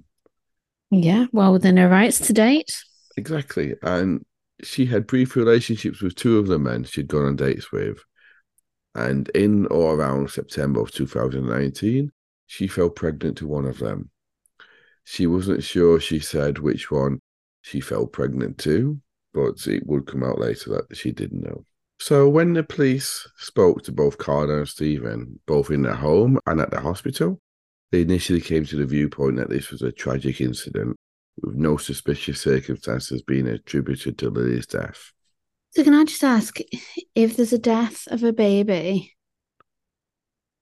Yeah, 0.90 1.26
well 1.32 1.52
within 1.52 1.76
her 1.76 1.88
rights 1.88 2.18
to 2.26 2.32
date. 2.32 2.82
Exactly. 3.16 3.74
And 3.82 4.24
she 4.62 4.86
had 4.86 5.06
brief 5.06 5.36
relationships 5.36 6.02
with 6.02 6.14
two 6.14 6.38
of 6.38 6.46
the 6.46 6.58
men 6.58 6.84
she'd 6.84 7.08
gone 7.08 7.26
on 7.26 7.36
dates 7.36 7.72
with. 7.72 7.98
And 8.94 9.28
in 9.30 9.66
or 9.66 9.94
around 9.94 10.30
September 10.30 10.80
of 10.80 10.90
2019, 10.90 12.10
she 12.46 12.66
fell 12.66 12.90
pregnant 12.90 13.38
to 13.38 13.46
one 13.46 13.66
of 13.66 13.78
them. 13.78 14.10
She 15.04 15.26
wasn't 15.26 15.62
sure, 15.62 16.00
she 16.00 16.18
said, 16.18 16.58
which 16.58 16.90
one 16.90 17.20
she 17.62 17.80
fell 17.80 18.06
pregnant 18.06 18.58
to, 18.58 19.00
but 19.32 19.66
it 19.66 19.86
would 19.86 20.06
come 20.06 20.22
out 20.22 20.38
later 20.38 20.70
that 20.70 20.96
she 20.96 21.12
didn't 21.12 21.42
know. 21.42 21.64
So 22.00 22.28
when 22.28 22.52
the 22.52 22.62
police 22.62 23.28
spoke 23.36 23.82
to 23.84 23.92
both 23.92 24.18
Carla 24.18 24.58
and 24.58 24.68
Stephen, 24.68 25.40
both 25.46 25.70
in 25.70 25.82
their 25.82 25.94
home 25.94 26.38
and 26.46 26.60
at 26.60 26.70
the 26.70 26.80
hospital, 26.80 27.40
they 27.90 28.02
initially 28.02 28.40
came 28.40 28.64
to 28.66 28.76
the 28.76 28.86
viewpoint 28.86 29.36
that 29.36 29.50
this 29.50 29.70
was 29.70 29.82
a 29.82 29.90
tragic 29.90 30.40
incident 30.40 30.96
with 31.42 31.56
no 31.56 31.76
suspicious 31.76 32.40
circumstances 32.40 33.22
being 33.22 33.48
attributed 33.48 34.18
to 34.18 34.30
Lily's 34.30 34.66
death. 34.66 35.12
So 35.70 35.84
can 35.84 35.94
I 35.94 36.04
just 36.04 36.24
ask 36.24 36.58
if 37.14 37.36
there's 37.36 37.52
a 37.52 37.58
death 37.58 38.06
of 38.08 38.22
a 38.22 38.32
baby 38.32 39.14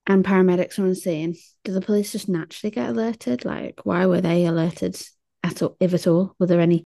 and 0.07 0.25
paramedics 0.25 0.79
are 0.79 0.85
on 0.85 0.95
scene, 0.95 1.37
do 1.65 1.73
the 1.73 1.81
police 1.81 2.13
just 2.13 2.29
naturally 2.29 2.71
get 2.71 2.91
alerted? 2.91 3.45
Like, 3.45 3.81
why 3.85 4.07
were 4.07 4.21
they 4.21 4.47
alerted 4.47 5.01
at 5.43 5.63
all, 5.63 5.77
if 5.81 5.93
at 5.93 6.07
all? 6.07 6.35
Were 6.39 6.47
there 6.47 6.61
any 6.61 6.85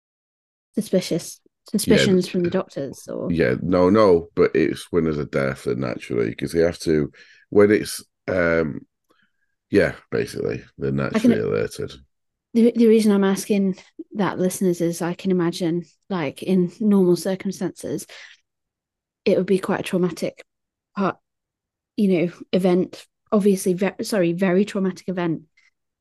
suspicious 0.75 1.39
suspicions 1.69 2.27
yeah, 2.27 2.31
from 2.31 2.43
the 2.43 2.49
doctors? 2.49 3.07
Or 3.07 3.31
yeah, 3.31 3.55
no, 3.61 3.89
no, 3.89 4.29
but 4.35 4.51
it's 4.55 4.91
when 4.91 5.05
there's 5.05 5.17
a 5.17 5.25
death, 5.25 5.63
then 5.63 5.79
naturally 5.79 6.29
because 6.29 6.51
they 6.51 6.61
have 6.61 6.79
to 6.79 7.11
when 7.49 7.71
it's 7.71 8.03
um, 8.27 8.85
yeah, 9.69 9.93
basically 10.11 10.63
they're 10.77 10.91
naturally 10.91 11.35
can, 11.35 11.45
alerted. 11.45 11.93
The 12.53 12.71
the 12.75 12.87
reason 12.87 13.11
I'm 13.11 13.23
asking 13.23 13.77
that, 14.13 14.39
listeners, 14.39 14.81
is 14.81 15.01
I 15.01 15.13
can 15.13 15.31
imagine 15.31 15.85
like 16.09 16.43
in 16.43 16.71
normal 16.79 17.15
circumstances, 17.15 18.07
it 19.25 19.37
would 19.37 19.47
be 19.47 19.59
quite 19.59 19.81
a 19.81 19.83
traumatic 19.83 20.43
part 20.95 21.17
you 21.97 22.07
know 22.07 22.31
event 22.51 23.05
obviously 23.31 23.73
very 23.73 24.03
sorry 24.03 24.33
very 24.33 24.65
traumatic 24.65 25.07
event 25.09 25.43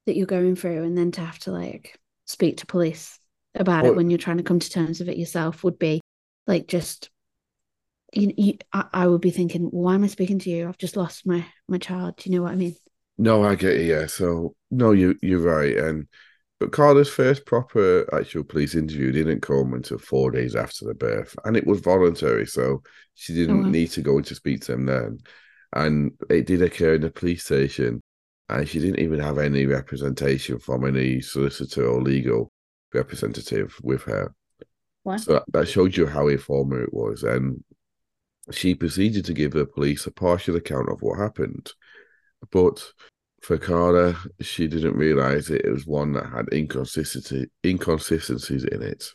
that 0.06 0.16
you're 0.16 0.26
going 0.26 0.56
through 0.56 0.84
and 0.84 0.96
then 0.96 1.10
to 1.10 1.20
have 1.20 1.38
to 1.38 1.50
like 1.50 1.98
speak 2.26 2.58
to 2.58 2.66
police 2.66 3.18
about 3.54 3.84
well, 3.84 3.92
it 3.92 3.96
when 3.96 4.10
you're 4.10 4.18
trying 4.18 4.36
to 4.36 4.42
come 4.42 4.58
to 4.58 4.70
terms 4.70 4.98
with 4.98 5.08
it 5.08 5.16
yourself 5.16 5.62
would 5.64 5.78
be 5.78 6.00
like 6.46 6.66
just 6.66 7.10
you, 8.12 8.32
you 8.36 8.58
I, 8.72 8.86
I 8.92 9.06
would 9.06 9.20
be 9.20 9.30
thinking 9.30 9.64
why 9.64 9.94
am 9.94 10.04
i 10.04 10.08
speaking 10.08 10.38
to 10.40 10.50
you 10.50 10.68
i've 10.68 10.78
just 10.78 10.96
lost 10.96 11.26
my 11.26 11.44
my 11.68 11.78
child 11.78 12.16
do 12.16 12.28
you 12.28 12.36
know 12.36 12.42
what 12.42 12.52
i 12.52 12.56
mean 12.56 12.76
no 13.18 13.44
i 13.44 13.54
get 13.54 13.76
it 13.76 13.86
yeah 13.86 14.06
so 14.06 14.54
no 14.70 14.92
you 14.92 15.16
you're 15.22 15.40
right 15.40 15.76
and 15.76 16.06
but 16.60 16.70
Carla's 16.70 17.10
first 17.10 17.46
proper 17.46 18.08
actual 18.14 18.44
police 18.44 18.76
interview 18.76 19.10
didn't 19.10 19.40
come 19.40 19.74
until 19.74 19.98
four 19.98 20.30
days 20.30 20.54
after 20.54 20.84
the 20.86 20.94
birth, 20.94 21.34
and 21.44 21.56
it 21.56 21.66
was 21.66 21.80
voluntary, 21.80 22.46
so 22.46 22.80
she 23.14 23.32
oh, 23.32 23.36
didn't 23.36 23.58
oh, 23.58 23.62
wow. 23.64 23.68
need 23.70 23.90
to 23.90 24.02
go 24.02 24.18
in 24.18 24.24
to 24.24 24.36
speak 24.36 24.60
to 24.62 24.72
them 24.72 24.86
then 24.86 25.18
and 25.74 26.12
it 26.30 26.46
did 26.46 26.62
occur 26.62 26.94
in 26.94 27.02
the 27.02 27.10
police 27.10 27.44
station. 27.44 28.00
And 28.48 28.68
she 28.68 28.78
didn't 28.78 29.00
even 29.00 29.20
have 29.20 29.38
any 29.38 29.66
representation 29.66 30.58
from 30.58 30.84
any 30.84 31.20
solicitor 31.20 31.86
or 31.86 32.00
legal 32.00 32.52
representative 32.94 33.76
with 33.82 34.02
her. 34.04 34.34
What? 35.02 35.20
So 35.20 35.34
that, 35.34 35.44
that 35.52 35.68
showed 35.68 35.96
you 35.96 36.06
how 36.06 36.28
informal 36.28 36.82
it 36.82 36.92
was. 36.92 37.22
And 37.22 37.62
she 38.50 38.74
proceeded 38.74 39.24
to 39.26 39.34
give 39.34 39.52
the 39.52 39.66
police 39.66 40.06
a 40.06 40.12
partial 40.12 40.56
account 40.56 40.88
of 40.88 41.02
what 41.02 41.18
happened. 41.18 41.72
But 42.50 42.84
for 43.42 43.58
Carla, 43.58 44.16
she 44.40 44.66
didn't 44.66 44.96
realize 44.96 45.50
it, 45.50 45.64
it 45.64 45.70
was 45.70 45.86
one 45.86 46.12
that 46.12 46.30
had 46.30 46.48
inconsistency, 46.48 47.50
inconsistencies 47.64 48.64
in 48.64 48.82
it. 48.82 49.10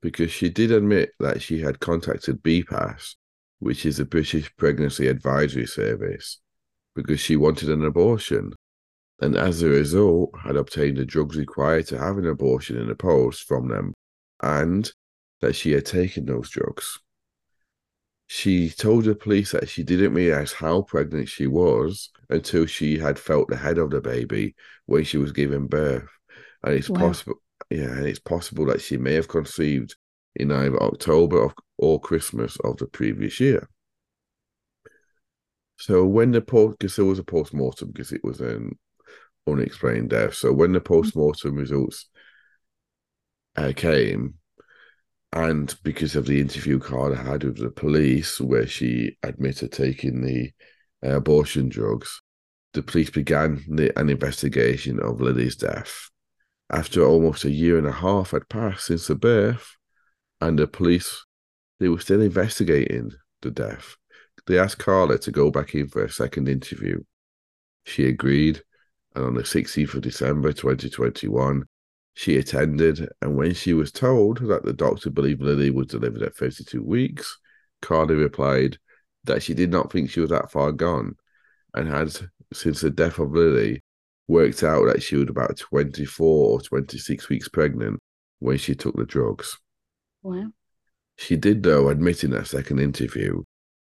Because 0.00 0.30
she 0.30 0.48
did 0.48 0.70
admit 0.70 1.10
that 1.18 1.42
she 1.42 1.60
had 1.60 1.80
contacted 1.80 2.42
BPAS 2.42 3.14
which 3.58 3.84
is 3.84 3.96
the 3.96 4.04
British 4.04 4.54
Pregnancy 4.56 5.08
Advisory 5.08 5.66
Service, 5.66 6.40
because 6.94 7.20
she 7.20 7.36
wanted 7.36 7.70
an 7.70 7.84
abortion. 7.84 8.52
And 9.20 9.36
as 9.36 9.62
a 9.62 9.68
result, 9.68 10.30
had 10.44 10.56
obtained 10.56 10.96
the 10.96 11.04
drugs 11.04 11.36
required 11.36 11.86
to 11.88 11.98
have 11.98 12.18
an 12.18 12.26
abortion 12.26 12.76
in 12.76 12.88
the 12.88 12.94
post 12.94 13.44
from 13.48 13.68
them, 13.68 13.94
and 14.42 14.90
that 15.40 15.56
she 15.56 15.72
had 15.72 15.86
taken 15.86 16.26
those 16.26 16.50
drugs. 16.50 17.00
She 18.26 18.68
told 18.68 19.04
the 19.04 19.14
police 19.14 19.52
that 19.52 19.68
she 19.68 19.82
didn't 19.82 20.14
realize 20.14 20.52
how 20.52 20.82
pregnant 20.82 21.28
she 21.28 21.46
was 21.46 22.10
until 22.28 22.66
she 22.66 22.98
had 22.98 23.18
felt 23.18 23.48
the 23.48 23.56
head 23.56 23.78
of 23.78 23.90
the 23.90 24.00
baby 24.00 24.54
when 24.86 25.04
she 25.04 25.16
was 25.16 25.32
giving 25.32 25.66
birth. 25.66 26.08
And 26.62 26.74
it's 26.74 26.90
wow. 26.90 27.00
possible, 27.00 27.40
yeah, 27.70 27.90
and 27.90 28.06
it's 28.06 28.18
possible 28.18 28.66
that 28.66 28.82
she 28.82 28.98
may 28.98 29.14
have 29.14 29.28
conceived 29.28 29.96
in 30.36 30.52
either 30.52 30.80
October 30.82 31.52
or 31.78 32.00
Christmas 32.00 32.56
of 32.64 32.76
the 32.76 32.86
previous 32.86 33.40
year. 33.40 33.68
So 35.76 36.04
when 36.04 36.32
the 36.32 36.40
post, 36.40 36.78
because 36.78 36.96
there 36.96 37.04
was 37.04 37.18
a 37.18 37.24
post 37.24 37.54
mortem, 37.54 37.92
because 37.92 38.12
it 38.12 38.22
was 38.24 38.40
an 38.40 38.78
unexplained 39.52 40.10
death. 40.10 40.34
So 40.34 40.52
when 40.52 40.72
the 40.72 40.80
post 40.80 41.16
mortem 41.16 41.54
results 41.56 42.08
uh, 43.56 43.72
came, 43.74 44.34
and 45.32 45.74
because 45.82 46.16
of 46.16 46.26
the 46.26 46.40
interview 46.40 46.78
card 46.78 47.16
I 47.16 47.22
had 47.22 47.44
with 47.44 47.58
the 47.58 47.70
police, 47.70 48.40
where 48.40 48.66
she 48.66 49.16
admitted 49.22 49.72
taking 49.72 50.22
the 50.22 50.50
uh, 51.04 51.16
abortion 51.16 51.68
drugs, 51.68 52.22
the 52.72 52.82
police 52.82 53.10
began 53.10 53.62
the, 53.68 53.96
an 53.98 54.08
investigation 54.08 55.00
of 55.00 55.20
Lily's 55.20 55.56
death. 55.56 56.10
After 56.70 57.02
almost 57.02 57.44
a 57.44 57.50
year 57.50 57.78
and 57.78 57.86
a 57.86 57.92
half 57.92 58.30
had 58.32 58.48
passed 58.48 58.86
since 58.86 59.06
the 59.06 59.14
birth, 59.14 59.76
and 60.40 60.58
the 60.58 60.66
police 60.66 61.24
they 61.80 61.88
were 61.88 62.00
still 62.00 62.20
investigating 62.20 63.12
the 63.42 63.50
death. 63.50 63.96
They 64.46 64.58
asked 64.58 64.78
Carla 64.78 65.18
to 65.18 65.30
go 65.30 65.50
back 65.50 65.74
in 65.74 65.88
for 65.88 66.04
a 66.04 66.10
second 66.10 66.48
interview. 66.48 67.02
She 67.84 68.06
agreed, 68.06 68.62
and 69.18 69.26
on 69.26 69.34
the 69.34 69.42
16th 69.42 69.94
of 69.94 70.02
December 70.02 70.52
2021, 70.52 71.64
she 72.14 72.36
attended. 72.36 73.08
And 73.20 73.36
when 73.36 73.52
she 73.52 73.74
was 73.74 73.90
told 73.90 74.38
that 74.48 74.64
the 74.64 74.72
doctor 74.72 75.10
believed 75.10 75.42
Lily 75.42 75.70
was 75.70 75.88
delivered 75.88 76.22
at 76.22 76.36
32 76.36 76.82
weeks, 76.82 77.36
Carla 77.82 78.14
replied 78.14 78.78
that 79.24 79.42
she 79.42 79.54
did 79.54 79.70
not 79.70 79.90
think 79.90 80.10
she 80.10 80.20
was 80.20 80.30
that 80.30 80.52
far 80.52 80.70
gone 80.70 81.16
and 81.74 81.88
had, 81.88 82.12
since 82.52 82.80
the 82.80 82.90
death 82.90 83.18
of 83.18 83.32
Lily, 83.32 83.82
worked 84.28 84.62
out 84.62 84.86
that 84.86 85.02
she 85.02 85.16
was 85.16 85.28
about 85.28 85.56
24 85.56 86.50
or 86.50 86.60
26 86.60 87.28
weeks 87.28 87.48
pregnant 87.48 87.98
when 88.38 88.56
she 88.56 88.74
took 88.74 88.96
the 88.96 89.04
drugs. 89.04 89.58
Wow. 90.22 90.52
She 91.16 91.36
did, 91.36 91.64
though, 91.64 91.88
admit 91.88 92.22
in 92.22 92.30
that 92.30 92.46
second 92.46 92.78
interview 92.78 93.42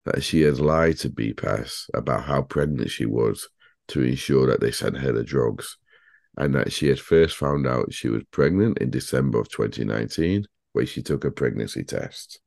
that 0.05 0.23
she 0.23 0.41
had 0.41 0.59
lied 0.59 0.97
to 0.97 1.09
BPAS 1.09 1.85
about 1.93 2.23
how 2.23 2.41
pregnant 2.41 2.89
she 2.89 3.05
was 3.05 3.47
to 3.89 4.01
ensure 4.01 4.47
that 4.47 4.61
they 4.61 4.71
sent 4.71 4.97
her 4.97 5.11
the 5.11 5.23
drugs, 5.23 5.77
and 6.37 6.55
that 6.55 6.71
she 6.71 6.87
had 6.87 6.99
first 6.99 7.35
found 7.35 7.67
out 7.67 7.93
she 7.93 8.09
was 8.09 8.23
pregnant 8.31 8.77
in 8.79 8.89
December 8.89 9.39
of 9.39 9.49
2019 9.49 10.45
where 10.73 10.85
she 10.85 11.01
took 11.01 11.25
a 11.25 11.31
pregnancy 11.31 11.83
test. 11.83 12.39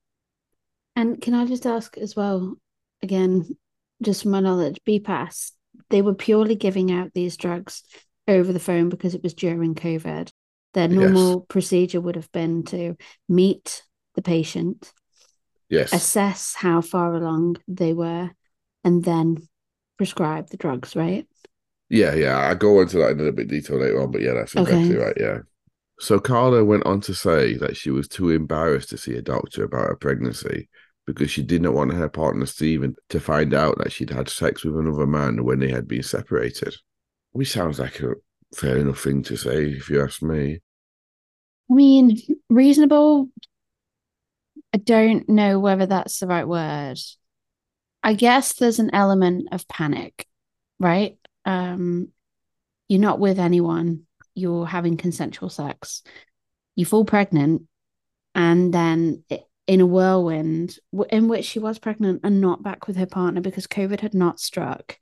And 0.95 1.21
can 1.21 1.35
I 1.35 1.45
just 1.47 1.67
ask 1.67 1.97
as 1.99 2.15
well, 2.15 2.55
again, 3.03 3.57
just 4.03 4.23
from 4.23 4.33
my 4.33 4.41
knowledge, 4.41 4.81
BPAS, 4.87 5.53
they 5.91 6.03
were 6.03 6.15
purely 6.15 6.55
giving 6.55 6.93
out 6.93 7.13
these 7.15 7.37
drugs 7.37 7.83
over 8.29 8.53
the 8.53 8.61
phone 8.61 8.89
because 8.89 9.15
it 9.15 9.23
was 9.23 9.35
during 9.35 9.75
COVID. 9.75 10.31
Their 10.75 10.89
normal 10.89 11.31
yes. 11.31 11.47
procedure 11.49 12.01
would 12.01 12.17
have 12.17 12.31
been 12.33 12.65
to 12.65 12.97
meet 13.29 13.83
the 14.15 14.23
patient, 14.23 14.93
yes, 15.69 15.93
assess 15.93 16.55
how 16.55 16.81
far 16.81 17.15
along 17.15 17.57
they 17.69 17.93
were, 17.93 18.31
and 18.83 19.05
then 19.05 19.49
prescribe 20.03 20.51
the 20.51 20.57
drugs, 20.57 20.97
right? 20.97 21.29
Yeah, 21.89 22.13
yeah. 22.15 22.37
I 22.37 22.55
go 22.55 22.81
into 22.81 22.99
that 22.99 23.11
in 23.11 23.21
a 23.21 23.23
little 23.23 23.37
bit 23.37 23.47
detail 23.47 23.79
later 23.79 24.03
on, 24.03 24.11
but 24.11 24.21
yeah, 24.21 24.33
that's 24.35 24.53
exactly 24.53 24.97
okay. 24.97 25.05
right. 25.05 25.17
Yeah. 25.17 25.39
So 26.01 26.19
Carla 26.19 26.65
went 26.65 26.85
on 26.87 27.01
to 27.03 27.15
say 27.15 27.55
that 27.59 27.77
she 27.77 27.91
was 27.91 28.09
too 28.09 28.31
embarrassed 28.31 28.89
to 28.89 28.99
see 28.99 29.15
a 29.15 29.23
doctor 29.23 29.63
about 29.63 29.87
her 29.87 29.95
pregnancy 29.95 30.69
because 31.07 31.31
she 31.31 31.45
did 31.45 31.63
not 31.63 31.75
want 31.75 31.93
her 31.93 32.09
partner 32.09 32.47
Stephen 32.47 32.97
to 33.11 33.21
find 33.21 33.55
out 33.55 33.79
that 33.79 33.93
she'd 33.93 34.11
had 34.11 34.29
sex 34.29 34.65
with 34.65 34.77
another 34.77 35.07
man 35.07 35.45
when 35.45 35.61
they 35.61 35.71
had 35.71 35.87
been 35.87 36.03
separated. 36.03 36.75
Which 37.31 37.53
sounds 37.53 37.79
like 37.79 38.01
a 38.01 38.15
fair 38.57 38.79
enough 38.79 39.01
thing 39.01 39.23
to 39.23 39.37
say, 39.37 39.67
if 39.67 39.89
you 39.89 40.03
ask 40.03 40.21
me. 40.21 40.59
I 41.71 41.75
mean, 41.75 42.19
reasonable. 42.51 43.29
I 44.75 44.79
don't 44.79 45.29
know 45.29 45.61
whether 45.61 45.87
that's 45.87 46.19
the 46.19 46.27
right 46.27 46.49
word. 46.49 46.99
I 48.03 48.15
guess 48.15 48.55
there's 48.55 48.79
an 48.79 48.95
element 48.95 49.49
of 49.53 49.69
panic, 49.69 50.27
right? 50.79 51.19
Um, 51.45 52.09
you're 52.89 53.01
not 53.01 53.21
with 53.21 53.39
anyone, 53.39 54.03
you're 54.35 54.67
having 54.67 54.97
consensual 54.97 55.49
sex, 55.49 56.03
you 56.75 56.85
fall 56.85 57.05
pregnant, 57.05 57.63
and 58.35 58.73
then 58.73 59.25
in 59.67 59.81
a 59.81 59.87
whirlwind 59.87 60.77
in 61.11 61.29
which 61.29 61.45
she 61.45 61.59
was 61.59 61.79
pregnant 61.79 62.21
and 62.25 62.41
not 62.41 62.63
back 62.63 62.87
with 62.87 62.97
her 62.97 63.07
partner 63.07 63.41
because 63.41 63.67
COVID 63.67 64.01
had 64.01 64.15
not 64.15 64.41
struck 64.41 64.99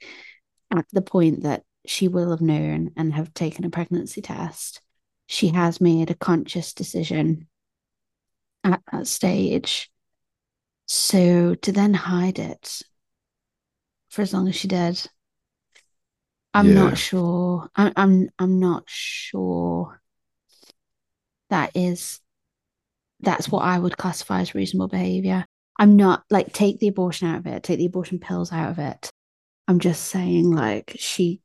at 0.70 0.86
the 0.92 1.02
point 1.02 1.44
that 1.44 1.62
she 1.86 2.08
will 2.08 2.30
have 2.30 2.42
known 2.42 2.90
and 2.96 3.14
have 3.14 3.32
taken 3.32 3.64
a 3.64 3.70
pregnancy 3.70 4.20
test. 4.20 4.80
She 5.26 5.48
has 5.48 5.80
made 5.80 6.10
a 6.10 6.14
conscious 6.14 6.74
decision 6.74 7.48
at 8.62 8.82
that 8.92 9.06
stage. 9.06 9.90
So 10.86 11.54
to 11.54 11.72
then 11.72 11.94
hide 11.94 12.38
it 12.38 12.82
for 14.10 14.22
as 14.22 14.34
long 14.34 14.48
as 14.48 14.56
she 14.56 14.68
did, 14.68 15.00
I'm 16.52 16.68
yeah. 16.68 16.74
not 16.74 16.98
sure. 16.98 17.68
I'm 17.74 17.92
I'm 17.96 18.30
I'm 18.38 18.60
not 18.60 18.84
sure 18.86 20.00
that 21.48 21.72
is 21.74 22.20
that's 23.20 23.48
what 23.48 23.64
I 23.64 23.78
would 23.78 23.96
classify 23.96 24.40
as 24.40 24.54
reasonable 24.54 24.88
behavior. 24.88 25.44
I'm 25.78 25.96
not 25.96 26.24
like 26.30 26.52
take 26.52 26.78
the 26.78 26.88
abortion 26.88 27.28
out 27.28 27.38
of 27.38 27.46
it, 27.46 27.62
take 27.62 27.78
the 27.78 27.86
abortion 27.86 28.18
pills 28.18 28.52
out 28.52 28.70
of 28.70 28.78
it. 28.78 29.10
I'm 29.68 29.78
just 29.78 30.04
saying 30.04 30.50
like 30.50 30.96
she 30.98 31.40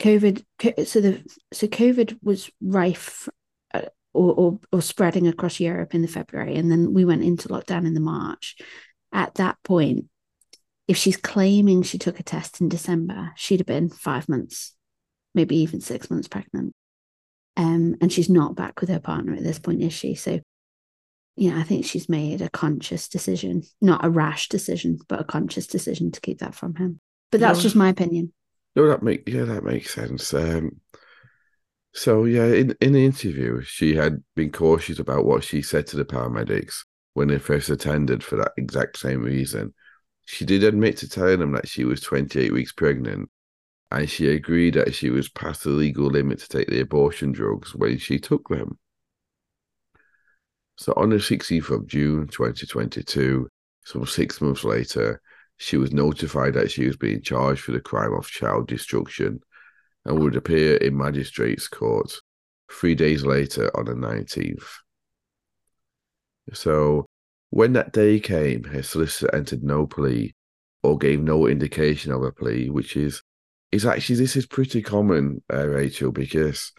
COVID 0.00 0.42
so 0.86 1.00
the 1.00 1.24
so 1.52 1.68
COVID 1.68 2.18
was 2.22 2.50
rife 2.60 3.28
uh, 3.72 3.82
or, 4.12 4.34
or 4.34 4.60
or 4.72 4.82
spreading 4.82 5.28
across 5.28 5.60
Europe 5.60 5.94
in 5.94 6.02
the 6.02 6.08
February 6.08 6.56
and 6.56 6.70
then 6.70 6.92
we 6.92 7.04
went 7.04 7.22
into 7.22 7.48
lockdown 7.48 7.86
in 7.86 7.94
the 7.94 8.00
March. 8.00 8.56
At 9.12 9.34
that 9.36 9.56
point, 9.62 10.06
if 10.86 10.96
she's 10.96 11.16
claiming 11.16 11.82
she 11.82 11.98
took 11.98 12.20
a 12.20 12.22
test 12.22 12.60
in 12.60 12.68
December, 12.68 13.32
she'd 13.36 13.60
have 13.60 13.66
been 13.66 13.88
five 13.88 14.28
months, 14.28 14.74
maybe 15.34 15.56
even 15.56 15.80
six 15.80 16.10
months 16.10 16.28
pregnant. 16.28 16.72
Um, 17.56 17.96
and 18.00 18.12
she's 18.12 18.28
not 18.28 18.56
back 18.56 18.80
with 18.80 18.90
her 18.90 19.00
partner 19.00 19.34
at 19.34 19.42
this 19.42 19.58
point, 19.58 19.82
is 19.82 19.92
she? 19.92 20.14
So 20.14 20.40
yeah, 21.36 21.58
I 21.58 21.62
think 21.62 21.84
she's 21.84 22.08
made 22.08 22.42
a 22.42 22.50
conscious 22.50 23.08
decision, 23.08 23.62
not 23.80 24.04
a 24.04 24.10
rash 24.10 24.48
decision, 24.48 24.98
but 25.08 25.20
a 25.20 25.24
conscious 25.24 25.66
decision 25.66 26.10
to 26.12 26.20
keep 26.20 26.38
that 26.38 26.54
from 26.54 26.76
him. 26.76 27.00
But 27.32 27.40
that's 27.40 27.58
no, 27.58 27.62
just 27.62 27.76
my 27.76 27.88
opinion. 27.88 28.32
No, 28.76 28.86
that 28.88 29.02
make 29.02 29.28
yeah, 29.28 29.44
that 29.44 29.64
makes 29.64 29.94
sense. 29.94 30.32
Um, 30.34 30.80
so 31.92 32.24
yeah, 32.24 32.46
in 32.46 32.76
in 32.80 32.92
the 32.92 33.04
interview, 33.04 33.62
she 33.62 33.94
had 33.96 34.22
been 34.36 34.52
cautious 34.52 34.98
about 34.98 35.24
what 35.24 35.42
she 35.42 35.62
said 35.62 35.86
to 35.88 35.96
the 35.96 36.04
paramedics 36.04 36.84
when 37.14 37.28
they 37.28 37.38
first 37.38 37.70
attended 37.70 38.22
for 38.22 38.36
that 38.36 38.52
exact 38.56 38.98
same 38.98 39.22
reason. 39.22 39.72
She 40.26 40.44
did 40.44 40.64
admit 40.64 40.98
to 40.98 41.08
telling 41.08 41.40
them 41.40 41.52
that 41.52 41.68
she 41.68 41.84
was 41.84 42.00
28 42.00 42.52
weeks 42.52 42.72
pregnant, 42.72 43.30
and 43.90 44.08
she 44.08 44.28
agreed 44.28 44.74
that 44.74 44.94
she 44.94 45.10
was 45.10 45.28
past 45.28 45.64
the 45.64 45.70
legal 45.70 46.06
limit 46.06 46.38
to 46.40 46.48
take 46.48 46.68
the 46.68 46.80
abortion 46.80 47.32
drugs 47.32 47.74
when 47.74 47.98
she 47.98 48.18
took 48.18 48.48
them. 48.48 48.78
So 50.76 50.92
on 50.96 51.10
the 51.10 51.16
16th 51.16 51.70
of 51.70 51.86
June 51.86 52.26
2022, 52.26 53.48
some 53.84 54.06
six 54.06 54.40
months 54.40 54.64
later, 54.64 55.20
she 55.58 55.76
was 55.76 55.92
notified 55.92 56.54
that 56.54 56.70
she 56.70 56.86
was 56.86 56.96
being 56.96 57.22
charged 57.22 57.62
for 57.62 57.72
the 57.72 57.80
crime 57.80 58.12
of 58.12 58.26
child 58.26 58.66
destruction 58.66 59.40
and 60.04 60.18
would 60.18 60.36
appear 60.36 60.76
in 60.76 60.96
magistrates' 60.96 61.68
court 61.68 62.12
three 62.70 62.94
days 62.94 63.24
later 63.24 63.70
on 63.76 63.84
the 63.84 63.92
19th. 63.92 64.64
So 66.52 67.06
when 67.54 67.74
that 67.74 67.92
day 67.92 68.18
came, 68.18 68.64
her 68.64 68.82
solicitor 68.82 69.32
entered 69.32 69.62
no 69.62 69.86
plea 69.86 70.34
or 70.82 70.98
gave 70.98 71.20
no 71.20 71.46
indication 71.46 72.10
of 72.10 72.24
a 72.24 72.32
plea, 72.32 72.68
which 72.68 72.96
is 72.96 73.22
is 73.70 73.86
actually 73.86 74.16
this 74.16 74.34
is 74.34 74.44
pretty 74.44 74.82
common, 74.82 75.40
uh, 75.52 75.64
Rachel, 75.64 76.10
because 76.10 76.72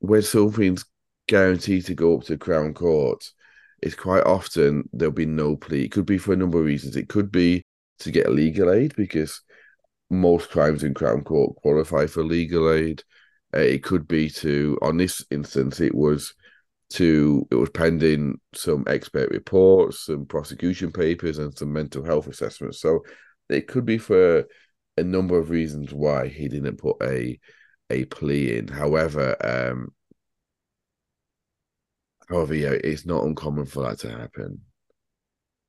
when 0.00 0.20
something's 0.20 0.84
guaranteed 1.28 1.86
to 1.86 1.94
go 1.94 2.18
up 2.18 2.24
to 2.24 2.36
Crown 2.36 2.74
Court, 2.74 3.24
it's 3.80 3.94
quite 3.94 4.24
often 4.24 4.86
there'll 4.92 5.14
be 5.14 5.24
no 5.24 5.56
plea. 5.56 5.84
It 5.86 5.92
could 5.92 6.04
be 6.04 6.18
for 6.18 6.34
a 6.34 6.36
number 6.36 6.58
of 6.58 6.66
reasons. 6.66 6.94
It 6.94 7.08
could 7.08 7.32
be 7.32 7.62
to 8.00 8.10
get 8.10 8.30
legal 8.30 8.70
aid 8.70 8.94
because 8.96 9.40
most 10.10 10.50
crimes 10.50 10.84
in 10.84 10.92
Crown 10.92 11.24
Court 11.24 11.56
qualify 11.56 12.04
for 12.04 12.22
legal 12.22 12.70
aid. 12.70 13.02
Uh, 13.54 13.60
it 13.60 13.82
could 13.82 14.06
be 14.06 14.28
to, 14.28 14.78
on 14.82 14.98
this 14.98 15.24
instance, 15.30 15.80
it 15.80 15.94
was 15.94 16.34
to 16.90 17.46
it 17.50 17.54
was 17.54 17.70
pending 17.70 18.40
some 18.54 18.84
expert 18.86 19.30
reports, 19.30 20.06
some 20.06 20.26
prosecution 20.26 20.92
papers, 20.92 21.38
and 21.38 21.56
some 21.56 21.72
mental 21.72 22.04
health 22.04 22.26
assessments. 22.26 22.80
So 22.80 23.00
it 23.48 23.68
could 23.68 23.84
be 23.84 23.98
for 23.98 24.46
a 24.96 25.02
number 25.02 25.38
of 25.38 25.50
reasons 25.50 25.92
why 25.92 26.28
he 26.28 26.48
didn't 26.48 26.76
put 26.76 26.96
a 27.02 27.38
a 27.90 28.04
plea 28.06 28.56
in. 28.58 28.68
However, 28.68 29.36
um, 29.44 29.92
However, 32.30 32.54
yeah, 32.54 32.70
it's 32.84 33.04
not 33.04 33.24
uncommon 33.24 33.66
for 33.66 33.82
that 33.82 33.98
to 34.00 34.10
happen. 34.10 34.60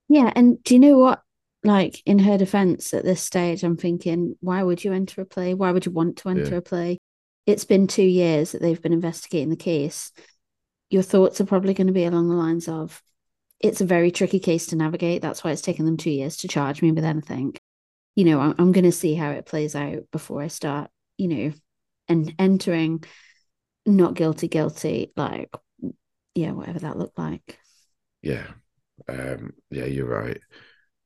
Yeah, 0.08 0.32
and 0.36 0.64
do 0.64 0.76
you 0.76 0.80
know 0.80 0.98
what? 1.00 1.22
Like 1.64 2.02
in 2.06 2.20
her 2.20 2.38
defense 2.38 2.94
at 2.94 3.04
this 3.04 3.22
stage, 3.22 3.64
I'm 3.64 3.78
thinking, 3.78 4.36
why 4.42 4.62
would 4.62 4.84
you 4.84 4.94
enter 4.94 5.22
a 5.22 5.26
plea? 5.26 5.54
Why 5.54 5.72
would 5.72 5.86
you 5.86 5.92
want 5.92 6.18
to 6.18 6.30
enter 6.30 6.52
yeah. 6.52 6.58
a 6.58 6.62
plea? 6.62 6.98
It's 7.46 7.66
been 7.66 7.88
two 7.88 8.04
years 8.04 8.52
that 8.52 8.62
they've 8.62 8.82
been 8.82 8.94
investigating 8.94 9.50
the 9.50 9.56
case. 9.56 10.12
Your 10.92 11.02
thoughts 11.02 11.42
are 11.42 11.46
probably 11.46 11.74
going 11.74 11.88
to 11.88 11.94
be 11.94 12.06
along 12.06 12.30
the 12.30 12.36
lines 12.36 12.68
of, 12.68 13.02
it's 13.60 13.82
a 13.82 13.86
very 13.86 14.12
tricky 14.12 14.40
case 14.40 14.68
to 14.68 14.76
navigate. 14.76 15.22
That's 15.22 15.44
why 15.44 15.52
it's 15.52 15.62
taken 15.62 15.86
them 15.86 15.98
two 15.98 16.12
years 16.12 16.38
to 16.38 16.48
charge 16.48 16.82
me 16.82 16.92
with 16.92 17.06
anything. 17.06 17.56
You 18.16 18.26
know, 18.26 18.40
I'm, 18.40 18.56
I'm 18.60 18.72
going 18.74 18.86
to 18.86 18.92
see 18.92 19.16
how 19.16 19.32
it 19.32 19.46
plays 19.46 19.76
out 19.76 20.04
before 20.12 20.42
I 20.42 20.48
start, 20.48 20.92
you 21.18 21.30
know, 21.30 21.54
and 22.08 22.36
entering 22.38 23.04
not 23.86 24.16
guilty, 24.16 24.50
guilty. 24.50 25.14
Like, 25.16 25.50
yeah, 26.36 26.52
whatever 26.52 26.80
that 26.80 26.98
looked 26.98 27.18
like. 27.18 27.58
Yeah. 28.22 28.48
Um, 29.08 29.54
yeah, 29.70 29.86
you're 29.86 30.06
right. 30.06 30.40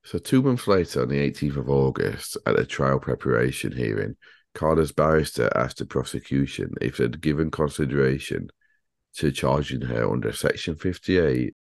So 0.03 0.17
two 0.17 0.41
months 0.41 0.67
later, 0.67 1.01
on 1.01 1.09
the 1.09 1.31
18th 1.31 1.57
of 1.57 1.69
August, 1.69 2.37
at 2.45 2.59
a 2.59 2.65
trial 2.65 2.99
preparation 2.99 3.71
hearing, 3.71 4.15
Carla's 4.53 4.91
barrister 4.91 5.49
asked 5.55 5.77
the 5.77 5.85
prosecution 5.85 6.73
if 6.81 6.97
they'd 6.97 7.21
given 7.21 7.51
consideration 7.51 8.49
to 9.17 9.31
charging 9.31 9.81
her 9.81 10.09
under 10.09 10.31
Section 10.31 10.75
58 10.75 11.53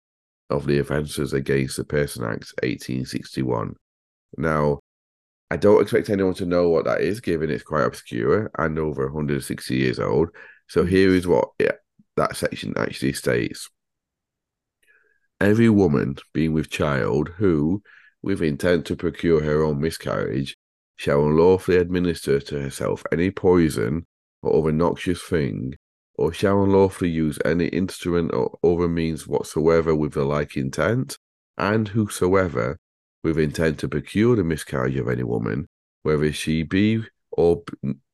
of 0.50 0.66
the 0.66 0.80
Offences 0.80 1.34
Against 1.34 1.78
the 1.78 1.84
Person 1.84 2.24
Act 2.24 2.54
1861. 2.62 3.76
Now, 4.38 4.80
I 5.52 5.58
don't 5.58 5.82
expect 5.82 6.10
anyone 6.10 6.34
to 6.36 6.46
know 6.46 6.70
what 6.70 6.86
that 6.86 7.02
is, 7.02 7.22
given 7.22 7.52
it's 7.52 7.64
quite 7.64 7.86
obscure 7.86 8.52
and 8.58 8.80
over 8.80 9.06
160 9.06 9.76
years 9.76 10.00
old. 10.00 10.30
So 10.68 10.84
here 10.84 11.14
is 11.14 11.28
what 11.28 11.50
yeah, 11.60 11.74
that 12.18 12.36
section 12.36 12.74
actually 12.78 13.14
states 13.14 13.70
every 15.44 15.70
woman 15.70 16.16
being 16.34 16.54
with 16.54 16.70
child 16.70 17.30
who, 17.38 17.84
with 18.22 18.42
intent 18.42 18.86
to 18.86 18.96
procure 18.96 19.44
her 19.44 19.62
own 19.64 19.80
miscarriage, 19.80 20.56
shall 20.96 21.26
unlawfully 21.26 21.78
administer 21.78 22.40
to 22.40 22.62
herself 22.62 23.04
any 23.12 23.30
poison 23.30 24.06
or 24.42 24.58
other 24.58 24.72
noxious 24.72 25.22
thing, 25.22 25.76
or 26.16 26.32
shall 26.32 26.64
unlawfully 26.64 27.10
use 27.10 27.40
any 27.44 27.68
instrument 27.68 28.34
or 28.34 28.58
other 28.64 28.88
means 28.88 29.28
whatsoever 29.28 29.96
with 29.96 30.14
the 30.14 30.24
like 30.24 30.56
intent, 30.56 31.18
and 31.58 31.90
whosoever, 31.90 32.78
with 33.24 33.38
intent 33.38 33.80
to 33.80 33.88
procure 33.88 34.36
the 34.36 34.44
miscarriage 34.44 34.96
of 34.98 35.08
any 35.08 35.24
woman, 35.24 35.68
whether 36.04 36.32
she 36.32 36.64
be 36.64 37.04
or 37.32 37.64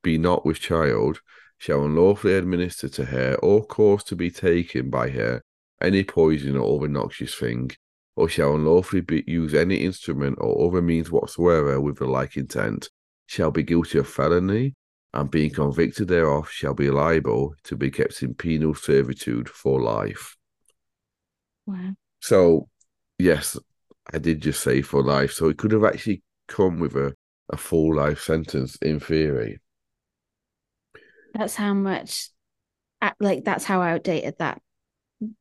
be 0.02 0.18
not 0.18 0.46
with 0.46 0.60
child, 0.60 1.20
shall 1.58 1.84
unlawfully 1.84 2.36
administer 2.36 2.88
to 2.88 3.06
her 3.06 3.36
or 3.44 3.66
cause 3.66 4.04
to 4.06 4.16
be 4.16 4.32
taken 4.32 4.90
by 4.90 5.10
her 5.10 5.42
any 5.82 6.04
poison 6.04 6.56
or 6.56 6.78
other 6.78 6.88
noxious 6.88 7.36
thing, 7.36 7.72
or 8.16 8.30
shall 8.30 8.56
unlawfully 8.56 9.02
be, 9.02 9.24
use 9.28 9.54
any 9.54 9.78
instrument 9.78 10.38
or 10.40 10.68
other 10.68 10.82
means 10.82 11.12
whatsoever 11.12 11.80
with 11.80 11.98
the 11.98 12.06
like 12.06 12.38
intent, 12.38 12.90
shall 13.28 13.52
be 13.52 13.64
guilty 13.64 13.98
of 13.98 14.08
felony, 14.08 14.74
and 15.14 15.32
being 15.32 15.50
convicted 15.50 16.08
thereof 16.08 16.50
shall 16.50 16.74
be 16.74 16.90
liable 16.90 17.56
to 17.64 17.76
be 17.76 17.90
kept 17.90 18.22
in 18.22 18.34
penal 18.36 18.76
servitude 18.76 19.50
for 19.50 19.82
life. 19.82 20.36
Wow. 21.66 21.94
So, 22.22 22.70
yes, 23.18 23.58
I 24.14 24.20
did 24.20 24.42
just 24.42 24.62
say 24.62 24.82
for 24.82 25.04
life. 25.04 25.32
So 25.32 25.50
it 25.50 25.58
could 25.58 25.72
have 25.72 25.84
actually 25.84 26.22
come 26.48 26.80
with 26.80 26.96
a, 26.96 27.16
a 27.50 27.58
full 27.58 27.96
life 27.96 28.22
sentence 28.22 28.76
in 28.78 29.00
theory. 29.00 29.60
That's 31.34 31.56
how 31.56 31.74
much, 31.74 32.30
like, 33.20 33.44
that's 33.44 33.66
how 33.66 33.82
outdated 33.82 34.36
that 34.40 34.62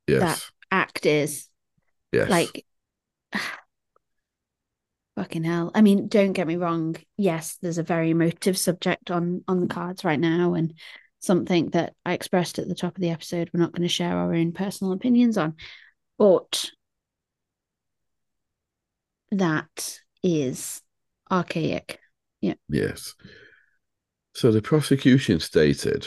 yes. 0.06 0.20
that 0.20 0.50
act 0.70 1.06
is. 1.06 1.48
Yes. 2.12 2.30
Like, 2.30 2.64
Fucking 5.18 5.42
hell. 5.42 5.72
I 5.74 5.82
mean, 5.82 6.06
don't 6.06 6.32
get 6.32 6.46
me 6.46 6.54
wrong. 6.54 6.94
Yes, 7.16 7.58
there's 7.60 7.78
a 7.78 7.82
very 7.82 8.10
emotive 8.10 8.56
subject 8.56 9.10
on 9.10 9.42
on 9.48 9.60
the 9.60 9.66
cards 9.66 10.04
right 10.04 10.20
now 10.20 10.54
and 10.54 10.72
something 11.18 11.70
that 11.70 11.94
I 12.06 12.12
expressed 12.12 12.60
at 12.60 12.68
the 12.68 12.76
top 12.76 12.94
of 12.94 13.00
the 13.00 13.10
episode 13.10 13.50
we're 13.52 13.58
not 13.58 13.72
going 13.72 13.82
to 13.82 13.88
share 13.88 14.16
our 14.16 14.32
own 14.32 14.52
personal 14.52 14.92
opinions 14.92 15.36
on. 15.36 15.56
But 16.18 16.70
that 19.32 19.98
is 20.22 20.82
archaic. 21.28 21.98
Yeah. 22.40 22.54
Yes. 22.68 23.16
So 24.36 24.52
the 24.52 24.62
prosecution 24.62 25.40
stated, 25.40 26.06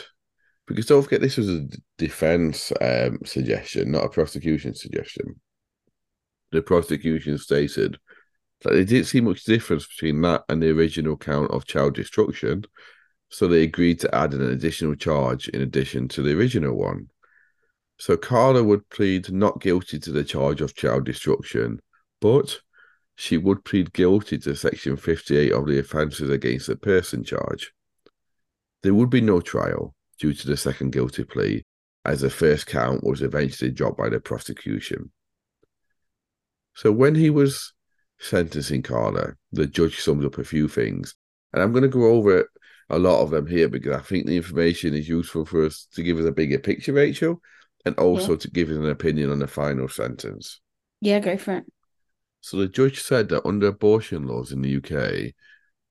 because 0.68 0.86
don't 0.86 1.04
forget 1.04 1.20
this 1.20 1.36
was 1.36 1.50
a 1.50 1.68
defense 1.98 2.72
um, 2.80 3.20
suggestion, 3.26 3.92
not 3.92 4.06
a 4.06 4.10
prosecution 4.10 4.74
suggestion. 4.74 5.42
The 6.54 6.62
prosecution 6.62 7.38
stated 7.38 7.98
they 8.70 8.86
didn't 8.86 9.08
see 9.08 9.22
much 9.22 9.44
difference 9.44 9.88
between 9.88 10.22
that 10.22 10.44
and 10.48 10.62
the 10.62 10.70
original 10.70 11.18
count 11.18 11.52
of 11.52 11.66
child 11.66 11.96
destruction, 11.96 12.66
so 13.30 13.48
they 13.48 13.64
agreed 13.64 14.00
to 14.02 14.16
add 14.16 14.34
an 14.34 14.52
additional 14.52 14.94
charge 14.96 15.48
in 15.50 15.62
addition 15.62 16.08
to 16.10 16.22
the 16.22 16.34
original 16.38 16.76
one. 16.76 17.10
So 17.98 18.18
Carla 18.18 18.64
would 18.64 18.90
plead 18.90 19.32
not 19.32 19.62
guilty 19.62 20.00
to 20.00 20.12
the 20.12 20.24
charge 20.24 20.62
of 20.62 20.76
child 20.76 21.06
destruction, 21.06 21.80
but 22.20 22.60
she 23.16 23.38
would 23.38 23.64
plead 23.64 23.94
guilty 23.94 24.38
to 24.40 24.56
Section 24.56 24.98
58 24.98 25.52
of 25.52 25.68
the 25.68 25.80
Offences 25.80 26.30
Against 26.30 26.70
a 26.70 26.76
Person 26.76 27.24
charge. 27.24 27.74
There 28.84 28.94
would 28.94 29.10
be 29.10 29.22
no 29.22 29.42
trial 29.42 29.96
due 30.20 30.34
to 30.34 30.48
the 30.48 30.58
second 30.58 30.92
guilty 30.92 31.24
plea, 31.24 31.64
as 32.06 32.22
the 32.22 32.30
first 32.30 32.66
count 32.68 33.04
was 33.04 33.22
eventually 33.22 33.72
dropped 33.72 33.98
by 33.98 34.10
the 34.10 34.20
prosecution. 34.20 35.12
So 36.74 36.92
when 36.92 37.16
he 37.16 37.30
was 37.30 37.74
sentencing 38.22 38.84
Carla, 38.84 39.34
the 39.52 39.66
judge 39.66 40.00
summed 40.00 40.24
up 40.24 40.38
a 40.38 40.44
few 40.44 40.68
things, 40.68 41.16
and 41.54 41.62
I'm 41.62 41.72
going 41.72 41.84
to 41.84 41.90
go 41.90 42.06
over 42.06 42.50
a 42.90 43.00
lot 43.00 43.22
of 43.22 43.32
them 43.32 43.48
here 43.48 43.70
because 43.70 43.96
I 43.96 44.02
think 44.02 44.26
the 44.26 44.38
information 44.38 44.94
is 44.94 45.10
useful 45.10 45.46
for 45.46 45.66
us 45.66 45.88
to 45.94 46.04
give 46.04 46.20
us 46.20 46.26
a 46.26 46.32
bigger 46.32 46.60
picture, 46.60 46.94
Rachel, 46.94 47.42
and 47.86 47.96
also 47.96 48.34
yeah. 48.34 48.38
to 48.40 48.52
give 48.52 48.70
us 48.70 48.78
an 48.78 48.90
opinion 48.90 49.32
on 49.32 49.40
the 49.40 49.48
final 49.48 49.88
sentence. 49.88 50.60
Yeah, 51.00 51.20
go 51.20 51.38
for 51.38 51.58
it. 51.58 51.66
So 52.42 52.58
the 52.58 52.68
judge 52.68 53.02
said 53.02 53.30
that 53.30 53.46
under 53.46 53.68
abortion 53.68 54.28
laws 54.28 54.52
in 54.52 54.62
the 54.62 54.78
UK, 54.78 55.34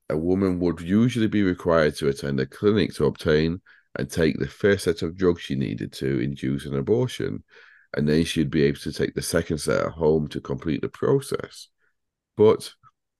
a 0.08 0.16
woman 0.16 0.58
would 0.60 0.80
usually 0.80 1.28
be 1.28 1.42
required 1.42 1.96
to 1.96 2.08
attend 2.08 2.40
a 2.40 2.46
clinic 2.46 2.94
to 2.94 3.06
obtain 3.06 3.60
and 3.98 4.10
take 4.10 4.38
the 4.38 4.48
first 4.48 4.84
set 4.84 5.02
of 5.02 5.16
drugs 5.16 5.42
she 5.42 5.54
needed 5.54 5.92
to 5.94 6.20
induce 6.20 6.66
an 6.66 6.76
abortion, 6.76 7.42
and 7.96 8.08
then 8.08 8.24
she'd 8.24 8.50
be 8.50 8.62
able 8.62 8.78
to 8.80 8.92
take 8.92 9.14
the 9.14 9.22
second 9.22 9.58
set 9.58 9.86
at 9.86 9.92
home 9.92 10.28
to 10.28 10.40
complete 10.40 10.82
the 10.82 10.88
process. 10.88 11.68
But 12.40 12.72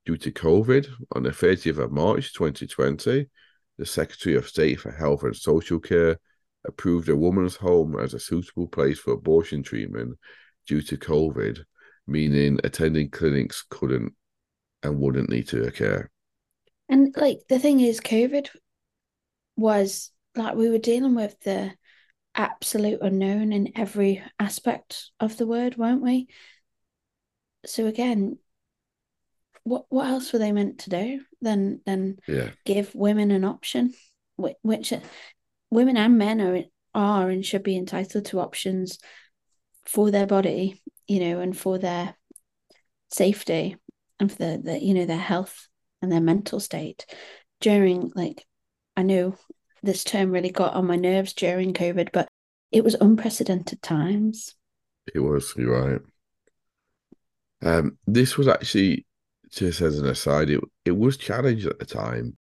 due 0.07 0.17
to 0.17 0.33
COVID, 0.33 0.89
on 1.15 1.25
the 1.25 1.29
30th 1.29 1.77
of 1.77 1.93
March 1.93 2.33
2020, 2.33 3.29
the 3.77 3.85
Secretary 3.85 4.35
of 4.35 4.49
State 4.49 4.81
for 4.81 4.91
Health 4.91 5.25
and 5.25 5.37
Social 5.37 5.79
Care 5.79 6.17
approved 6.65 7.11
a 7.11 7.15
woman's 7.15 7.57
home 7.57 8.01
as 8.01 8.15
a 8.15 8.19
suitable 8.19 8.67
place 8.67 8.99
for 8.99 9.13
abortion 9.13 9.63
treatment 9.63 10.17
due 10.67 10.81
to 10.81 10.97
COVID 10.97 11.59
meaning 12.07 12.61
attending 12.65 13.11
clinics 13.11 13.63
couldn't 13.69 14.15
and 14.83 14.99
wouldn't 14.99 15.29
need 15.29 15.49
to 15.49 15.65
occur. 15.65 16.09
And 16.89 17.15
like 17.15 17.41
the 17.51 17.59
thing 17.59 17.81
is, 17.81 18.01
COVID 18.01 18.49
was 19.55 20.13
like 20.35 20.55
we 20.55 20.71
were 20.71 20.79
dealing 20.79 21.15
with 21.15 21.39
the 21.41 21.75
absolute 22.35 23.01
unknown 23.03 23.53
in 23.53 23.73
every 23.77 24.23
aspect 24.39 25.11
of 25.21 25.37
the 25.37 25.47
word, 25.47 25.77
weren't 25.77 26.01
we? 26.01 26.29
So 27.67 27.85
again, 27.85 28.39
what 29.65 29.85
what 29.89 30.07
else 30.07 30.33
were 30.33 30.39
they 30.39 30.53
meant 30.53 30.79
to 30.81 30.91
do 30.91 31.21
than 31.41 31.81
than 31.87 32.19
yeah. 32.27 32.51
give 32.65 32.95
women 32.95 33.31
an 33.31 33.45
option, 33.45 33.95
which, 34.37 34.57
which 34.63 34.93
women 35.71 35.97
and 35.97 36.19
men 36.19 36.41
are 36.41 36.63
are 36.95 37.31
and 37.31 37.47
should 37.47 37.63
be 37.63 37.77
entitled 37.77 38.25
to 38.27 38.41
options 38.41 38.99
for 39.87 40.11
their 40.11 40.27
body 40.27 40.81
you 41.11 41.19
know, 41.19 41.41
and 41.41 41.59
for 41.59 41.77
their 41.77 42.15
safety 43.13 43.77
and 44.21 44.31
for 44.31 44.39
the, 44.39 44.61
the 44.63 44.79
you 44.79 44.95
know, 44.95 45.07
their 45.07 45.19
health 45.19 45.67
and 46.01 46.13
their 46.13 46.21
mental 46.21 46.61
state 46.61 47.05
during 47.61 48.13
like 48.15 48.47
I 48.97 49.03
know 49.03 49.35
this 49.83 50.05
term 50.05 50.31
really 50.31 50.53
got 50.53 50.75
on 50.75 50.87
my 50.87 50.95
nerves 50.95 51.33
during 51.33 51.75
COVID, 51.75 52.11
but 52.13 52.29
it 52.71 52.85
was 52.85 52.95
unprecedented 52.95 53.83
times. 53.83 54.55
It 55.13 55.19
was, 55.19 55.53
you're 55.57 55.91
right. 55.91 56.01
Um, 57.63 57.99
this 58.07 58.37
was 58.37 58.47
actually 58.47 59.05
just 59.51 59.81
as 59.81 59.99
an 59.99 60.07
aside, 60.07 60.51
it 60.51 60.61
it 60.85 60.97
was 60.97 61.17
challenged 61.17 61.67
at 61.67 61.79
the 61.79 61.87
time 61.87 62.37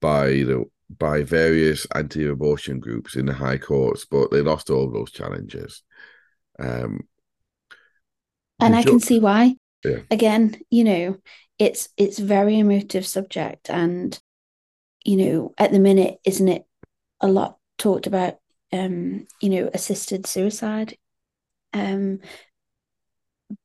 by 0.00 0.28
the 0.28 0.64
by 0.98 1.22
various 1.22 1.86
anti-abortion 1.94 2.78
groups 2.78 3.16
in 3.16 3.26
the 3.26 3.32
high 3.32 3.58
courts, 3.58 4.04
but 4.04 4.30
they 4.30 4.40
lost 4.40 4.70
all 4.70 4.90
those 4.90 5.10
challenges. 5.10 5.82
Um, 6.58 7.08
and 8.60 8.74
I 8.74 8.82
can 8.82 9.00
see 9.00 9.18
why. 9.18 9.56
Yeah. 9.84 10.00
Again, 10.10 10.58
you 10.70 10.84
know, 10.84 11.16
it's 11.58 11.88
it's 11.96 12.18
very 12.18 12.58
emotive 12.58 13.06
subject, 13.06 13.68
and 13.70 14.18
you 15.04 15.16
know, 15.16 15.54
at 15.58 15.72
the 15.72 15.78
minute, 15.78 16.18
isn't 16.24 16.48
it 16.48 16.64
a 17.20 17.28
lot 17.28 17.58
talked 17.78 18.06
about? 18.06 18.36
Um, 18.72 19.26
you 19.40 19.50
know, 19.50 19.70
assisted 19.72 20.26
suicide, 20.26 20.96
um, 21.72 22.20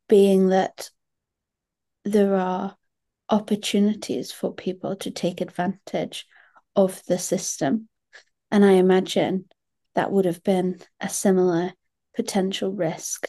being 0.08 0.50
that 0.50 0.90
there 2.04 2.36
are 2.36 2.76
opportunities 3.32 4.32
for 4.32 4.54
people 4.54 4.96
to 4.98 5.10
take 5.10 5.42
advantage 5.42 6.28
of 6.76 7.02
the 7.08 7.18
system, 7.18 7.88
and 8.52 8.64
I 8.64 8.74
imagine 8.74 9.46
that 9.96 10.12
would 10.12 10.26
have 10.26 10.44
been 10.44 10.80
a 11.00 11.10
similar 11.10 11.74
potential 12.16 12.72
risk 12.72 13.28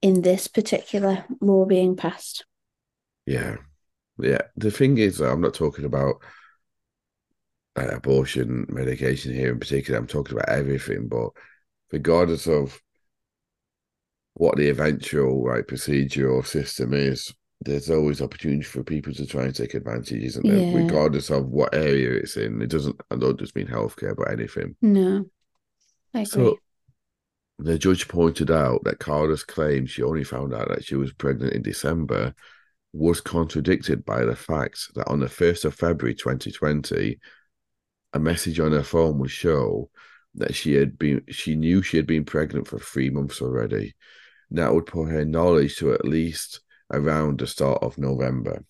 in 0.00 0.22
this 0.22 0.46
particular 0.46 1.24
law 1.40 1.64
being 1.64 1.96
passed. 1.96 2.44
Yeah. 3.26 3.56
Yeah. 4.18 4.42
The 4.56 4.70
thing 4.70 4.98
is, 4.98 5.20
I'm 5.20 5.40
not 5.40 5.54
talking 5.54 5.84
about 5.84 6.22
uh, 7.76 7.88
abortion 7.88 8.66
medication 8.68 9.34
here 9.34 9.52
in 9.52 9.58
particular. 9.58 9.98
I'm 9.98 10.06
talking 10.06 10.36
about 10.36 10.48
everything, 10.48 11.08
but 11.08 11.30
regardless 11.92 12.46
of 12.46 12.80
what 14.34 14.56
the 14.56 14.68
eventual 14.68 15.42
right 15.42 15.66
procedure 15.66 16.30
or 16.30 16.44
system 16.44 16.92
is, 16.92 17.32
there's 17.60 17.90
always 17.90 18.20
opportunity 18.20 18.62
for 18.62 18.82
people 18.82 19.12
to 19.14 19.26
try 19.26 19.44
and 19.44 19.54
take 19.54 19.74
advantage, 19.74 20.22
isn't 20.22 20.46
there? 20.46 20.56
Yeah. 20.56 20.76
Regardless 20.76 21.30
of 21.30 21.46
what 21.46 21.74
area 21.74 22.10
it's 22.12 22.36
in. 22.36 22.60
It 22.60 22.70
doesn't 22.70 23.00
I 23.10 23.16
don't 23.16 23.38
just 23.38 23.56
mean 23.56 23.66
healthcare, 23.66 24.14
but 24.16 24.30
anything. 24.30 24.76
No. 24.82 25.26
I 26.14 26.20
agree. 26.20 26.26
So 26.26 26.58
the 27.58 27.78
judge 27.78 28.08
pointed 28.08 28.50
out 28.50 28.84
that 28.84 28.98
Carla's 28.98 29.42
claim 29.42 29.86
she 29.86 30.02
only 30.02 30.24
found 30.24 30.54
out 30.54 30.68
that 30.68 30.84
she 30.84 30.96
was 30.96 31.12
pregnant 31.12 31.54
in 31.54 31.62
December 31.62 32.34
was 32.92 33.20
contradicted 33.20 34.04
by 34.04 34.24
the 34.24 34.36
fact 34.36 34.94
that 34.94 35.08
on 35.08 35.20
the 35.20 35.26
1st 35.26 35.66
of 35.66 35.74
February 35.74 36.14
2020, 36.14 37.18
a 38.12 38.18
message 38.18 38.60
on 38.60 38.72
her 38.72 38.82
phone 38.82 39.18
would 39.18 39.30
show 39.30 39.90
that 40.34 40.54
she 40.54 40.74
had 40.74 40.98
been 40.98 41.22
she 41.30 41.56
knew 41.56 41.82
she 41.82 41.96
had 41.96 42.06
been 42.06 42.24
pregnant 42.24 42.68
for 42.68 42.78
three 42.78 43.10
months 43.10 43.40
already. 43.40 43.94
And 44.50 44.58
That 44.58 44.74
would 44.74 44.86
put 44.86 45.08
her 45.08 45.24
knowledge 45.24 45.76
to 45.78 45.92
at 45.92 46.04
least 46.04 46.60
around 46.92 47.38
the 47.38 47.46
start 47.46 47.82
of 47.82 47.98
November. 47.98 48.64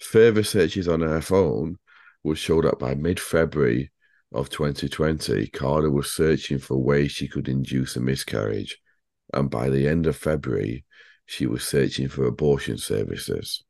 Further 0.00 0.42
searches 0.42 0.88
on 0.88 1.00
her 1.00 1.20
phone 1.20 1.78
would 2.22 2.38
show 2.38 2.60
that 2.62 2.78
by 2.78 2.94
mid 2.94 3.20
February, 3.20 3.90
of 4.34 4.50
2020, 4.50 5.46
Carla 5.48 5.88
was 5.88 6.10
searching 6.10 6.58
for 6.58 6.76
ways 6.76 7.12
she 7.12 7.28
could 7.28 7.48
induce 7.48 7.94
a 7.94 8.00
miscarriage, 8.00 8.78
and 9.32 9.48
by 9.48 9.70
the 9.70 9.86
end 9.86 10.06
of 10.06 10.16
February, 10.16 10.84
she 11.24 11.46
was 11.46 11.64
searching 11.64 12.08
for 12.08 12.26
abortion 12.26 12.76
services. 12.76 13.62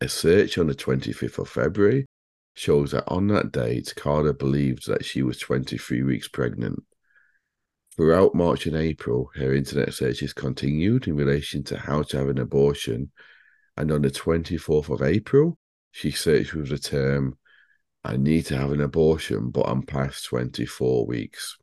A 0.00 0.08
search 0.08 0.56
on 0.56 0.66
the 0.66 0.74
25th 0.74 1.38
of 1.38 1.48
February 1.48 2.06
shows 2.54 2.92
that 2.92 3.04
on 3.06 3.28
that 3.28 3.52
date, 3.52 3.92
Carla 3.96 4.32
believed 4.32 4.88
that 4.88 5.04
she 5.04 5.22
was 5.22 5.38
23 5.38 6.02
weeks 6.02 6.28
pregnant. 6.28 6.82
Throughout 7.96 8.34
March 8.34 8.66
and 8.66 8.76
April, 8.76 9.30
her 9.34 9.52
internet 9.52 9.92
searches 9.92 10.32
continued 10.32 11.06
in 11.08 11.14
relation 11.14 11.62
to 11.64 11.78
how 11.78 12.02
to 12.02 12.18
have 12.18 12.28
an 12.28 12.38
abortion, 12.38 13.10
and 13.76 13.92
on 13.92 14.00
the 14.00 14.10
24th 14.10 14.88
of 14.88 15.02
April, 15.02 15.58
she 15.90 16.10
searched 16.10 16.54
with 16.54 16.70
the 16.70 16.78
term 16.78 17.36
I 18.04 18.16
need 18.16 18.46
to 18.46 18.56
have 18.56 18.72
an 18.72 18.80
abortion, 18.80 19.50
but 19.50 19.68
I'm 19.68 19.82
past 19.82 20.24
24 20.24 21.06
weeks. 21.06 21.56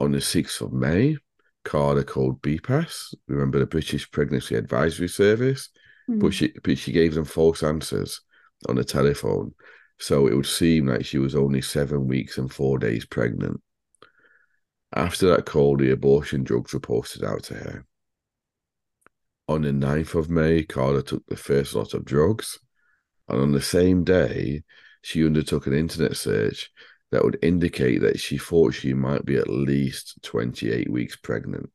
On 0.00 0.12
the 0.12 0.18
6th 0.18 0.60
of 0.60 0.72
May, 0.72 1.16
Carla 1.64 2.04
called 2.04 2.40
BPAS, 2.42 3.14
remember 3.26 3.58
the 3.58 3.66
British 3.66 4.08
Pregnancy 4.10 4.54
Advisory 4.54 5.08
Service, 5.08 5.70
mm. 6.08 6.20
but, 6.20 6.32
she, 6.32 6.52
but 6.62 6.78
she 6.78 6.92
gave 6.92 7.14
them 7.14 7.24
false 7.24 7.62
answers 7.62 8.20
on 8.68 8.76
the 8.76 8.84
telephone. 8.84 9.52
So 9.98 10.28
it 10.28 10.34
would 10.34 10.46
seem 10.46 10.86
like 10.86 11.04
she 11.04 11.18
was 11.18 11.34
only 11.34 11.60
seven 11.60 12.06
weeks 12.06 12.38
and 12.38 12.52
four 12.52 12.78
days 12.78 13.04
pregnant. 13.04 13.60
After 14.94 15.28
that 15.28 15.46
call, 15.46 15.76
the 15.76 15.90
abortion 15.90 16.44
drugs 16.44 16.72
were 16.72 16.80
posted 16.80 17.22
out 17.22 17.44
to 17.44 17.54
her. 17.54 17.86
On 19.46 19.62
the 19.62 19.70
9th 19.70 20.14
of 20.14 20.30
May, 20.30 20.62
Carla 20.62 21.02
took 21.02 21.26
the 21.26 21.36
first 21.36 21.74
lot 21.74 21.94
of 21.94 22.04
drugs. 22.04 22.58
And 23.28 23.40
on 23.40 23.52
the 23.52 23.62
same 23.62 24.04
day, 24.04 24.62
she 25.02 25.24
undertook 25.24 25.66
an 25.66 25.74
internet 25.74 26.16
search 26.16 26.70
that 27.10 27.24
would 27.24 27.38
indicate 27.42 28.00
that 28.00 28.20
she 28.20 28.38
thought 28.38 28.74
she 28.74 28.94
might 28.94 29.24
be 29.24 29.36
at 29.36 29.48
least 29.48 30.18
28 30.22 30.90
weeks 30.90 31.16
pregnant. 31.16 31.70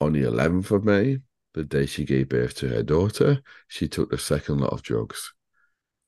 On 0.00 0.12
the 0.12 0.22
11th 0.22 0.70
of 0.70 0.84
May, 0.84 1.18
the 1.54 1.64
day 1.64 1.86
she 1.86 2.04
gave 2.04 2.28
birth 2.28 2.54
to 2.56 2.68
her 2.68 2.82
daughter, 2.82 3.42
she 3.68 3.88
took 3.88 4.10
the 4.10 4.18
second 4.18 4.58
lot 4.58 4.72
of 4.72 4.82
drugs. 4.82 5.32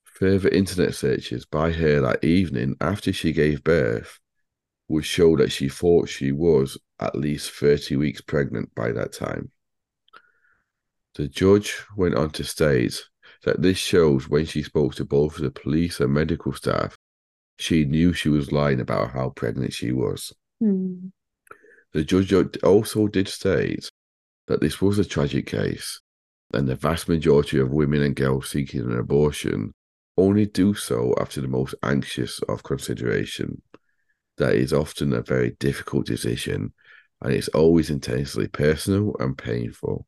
Further 0.04 0.48
internet 0.48 0.94
searches 0.94 1.46
by 1.46 1.72
her 1.72 2.00
that 2.00 2.24
evening 2.24 2.76
after 2.80 3.12
she 3.12 3.32
gave 3.32 3.62
birth 3.62 4.18
would 4.88 5.05
show 5.05 5.37
that 5.37 5.53
she 5.53 5.68
thought 5.68 6.09
she 6.09 6.33
was 6.33 6.79
at 7.01 7.16
least 7.16 7.51
30 7.51 7.96
weeks 7.96 8.20
pregnant 8.20 8.75
by 8.75 8.92
that 8.92 9.12
time. 9.12 9.51
The 11.14 11.29
judge 11.29 11.83
went 11.96 12.14
on 12.14 12.31
to 12.31 12.44
state 12.44 13.03
that 13.44 13.62
this 13.62 13.79
shows 13.79 14.29
when 14.29 14.44
she 14.44 14.62
spoke 14.62 14.94
to 14.96 15.05
both 15.05 15.37
the 15.37 15.51
police 15.51 16.01
and 16.01 16.12
medical 16.12 16.53
staff, 16.53 16.96
she 17.59 17.85
knew 17.85 18.12
she 18.12 18.29
was 18.29 18.53
lying 18.53 18.81
about 18.81 19.12
how 19.12 19.31
pregnant 19.31 19.72
she 19.72 19.92
was. 19.92 20.33
Mm. 20.62 21.11
The 21.92 22.05
judge 22.05 22.59
also 22.62 23.09
did 23.09 23.29
state 23.29 23.88
that 24.46 24.61
this 24.61 24.81
was 24.81 24.99
a 24.99 25.05
tragic 25.05 25.46
case, 25.46 26.01
and 26.53 26.68
the 26.68 26.77
vast 26.77 27.09
majority 27.09 27.59
of 27.59 27.70
women 27.70 28.03
and 28.03 28.14
girls 28.14 28.51
seeking 28.51 28.81
an 28.81 28.99
abortion 28.99 29.72
only 30.18 30.46
do 30.46 30.75
so 30.75 31.14
after 31.20 31.40
the 31.40 31.49
most 31.49 31.75
anxious 31.83 32.40
of 32.49 32.62
consideration. 32.62 33.62
That 34.38 34.55
is 34.55 34.72
often 34.72 35.12
a 35.12 35.22
very 35.22 35.53
difficult 35.59 36.07
decision, 36.07 36.72
and 37.22 37.33
it's 37.33 37.49
always 37.49 37.90
intensely 37.90 38.49
personal 38.49 39.16
and 39.18 39.37
painful. 39.37 40.07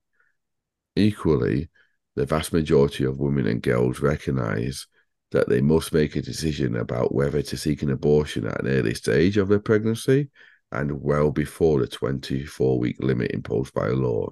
Equally, 0.96 1.70
the 2.16 2.26
vast 2.26 2.52
majority 2.52 3.04
of 3.04 3.20
women 3.20 3.46
and 3.46 3.62
girls 3.62 4.00
recognize 4.00 4.86
that 5.30 5.48
they 5.48 5.60
must 5.60 5.92
make 5.92 6.16
a 6.16 6.22
decision 6.22 6.76
about 6.76 7.14
whether 7.14 7.42
to 7.42 7.56
seek 7.56 7.82
an 7.82 7.90
abortion 7.90 8.46
at 8.46 8.60
an 8.60 8.68
early 8.68 8.94
stage 8.94 9.36
of 9.36 9.48
their 9.48 9.60
pregnancy 9.60 10.28
and 10.72 11.02
well 11.02 11.30
before 11.30 11.80
the 11.80 11.86
24 11.86 12.78
week 12.78 12.96
limit 13.00 13.30
imposed 13.32 13.72
by 13.72 13.88
law. 13.88 14.28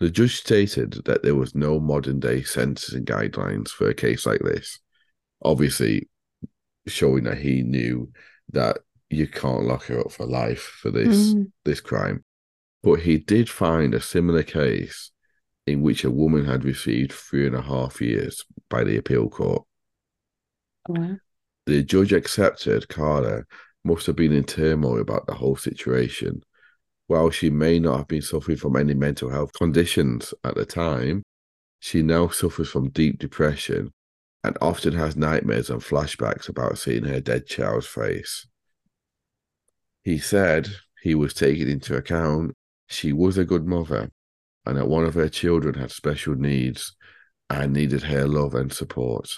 The 0.00 0.10
judge 0.10 0.36
stated 0.36 1.04
that 1.06 1.22
there 1.22 1.34
was 1.34 1.54
no 1.54 1.80
modern 1.80 2.20
day 2.20 2.42
sentencing 2.42 3.06
guidelines 3.06 3.68
for 3.68 3.88
a 3.88 3.94
case 3.94 4.26
like 4.26 4.40
this, 4.40 4.78
obviously 5.42 6.08
showing 6.86 7.24
that 7.24 7.38
he 7.38 7.62
knew 7.62 8.10
that 8.52 8.78
you 9.10 9.26
can't 9.26 9.64
lock 9.64 9.84
her 9.84 10.00
up 10.00 10.12
for 10.12 10.26
life 10.26 10.62
for 10.62 10.90
this 10.90 11.34
mm. 11.34 11.50
this 11.64 11.80
crime. 11.80 12.24
But 12.82 13.00
he 13.00 13.18
did 13.18 13.48
find 13.48 13.94
a 13.94 14.00
similar 14.00 14.42
case 14.42 15.10
in 15.66 15.82
which 15.82 16.04
a 16.04 16.10
woman 16.10 16.44
had 16.44 16.64
received 16.64 17.12
three 17.12 17.46
and 17.46 17.56
a 17.56 17.62
half 17.62 18.00
years 18.00 18.44
by 18.70 18.84
the 18.84 18.96
appeal 18.96 19.28
court. 19.28 19.64
Wow. 20.88 21.16
The 21.66 21.82
judge 21.82 22.12
accepted 22.12 22.88
Carla 22.88 23.42
must 23.84 24.06
have 24.06 24.16
been 24.16 24.32
in 24.32 24.44
turmoil 24.44 25.00
about 25.00 25.26
the 25.26 25.34
whole 25.34 25.56
situation. 25.56 26.42
While 27.08 27.30
she 27.30 27.50
may 27.50 27.78
not 27.78 27.98
have 27.98 28.08
been 28.08 28.22
suffering 28.22 28.56
from 28.56 28.76
any 28.76 28.94
mental 28.94 29.30
health 29.30 29.52
conditions 29.52 30.34
at 30.44 30.54
the 30.54 30.64
time, 30.64 31.24
she 31.80 32.02
now 32.02 32.28
suffers 32.28 32.68
from 32.68 32.90
deep 32.90 33.18
depression 33.18 33.92
and 34.46 34.56
often 34.60 34.94
has 34.94 35.16
nightmares 35.16 35.70
and 35.70 35.80
flashbacks 35.80 36.48
about 36.48 36.78
seeing 36.78 37.02
her 37.02 37.20
dead 37.20 37.46
child's 37.46 37.88
face. 37.88 38.46
He 40.04 40.18
said 40.18 40.68
he 41.02 41.16
was 41.16 41.34
taking 41.34 41.68
into 41.68 41.96
account 41.96 42.54
she 42.86 43.12
was 43.12 43.36
a 43.36 43.44
good 43.44 43.66
mother 43.66 44.08
and 44.64 44.78
that 44.78 44.86
one 44.86 45.04
of 45.04 45.14
her 45.14 45.28
children 45.28 45.74
had 45.74 45.90
special 45.90 46.36
needs 46.36 46.94
and 47.50 47.72
needed 47.72 48.04
her 48.04 48.28
love 48.28 48.54
and 48.54 48.72
support. 48.72 49.28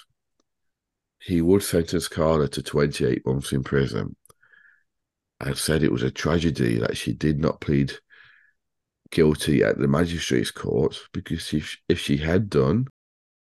He 1.20 1.40
would 1.40 1.62
sentence 1.62 2.06
Carla 2.06 2.48
to 2.48 2.62
28 2.62 3.26
months 3.26 3.52
in 3.52 3.64
prison 3.64 4.14
and 5.40 5.56
said 5.56 5.82
it 5.82 5.92
was 5.92 6.02
a 6.02 6.10
tragedy 6.10 6.78
that 6.78 6.98
she 6.98 7.14
did 7.14 7.38
not 7.38 7.62
plead 7.62 7.94
guilty 9.10 9.64
at 9.64 9.78
the 9.78 9.88
magistrate's 9.88 10.50
court 10.50 10.98
because 11.14 11.54
if, 11.54 11.78
if 11.88 11.98
she 11.98 12.18
had 12.18 12.50
done, 12.50 12.88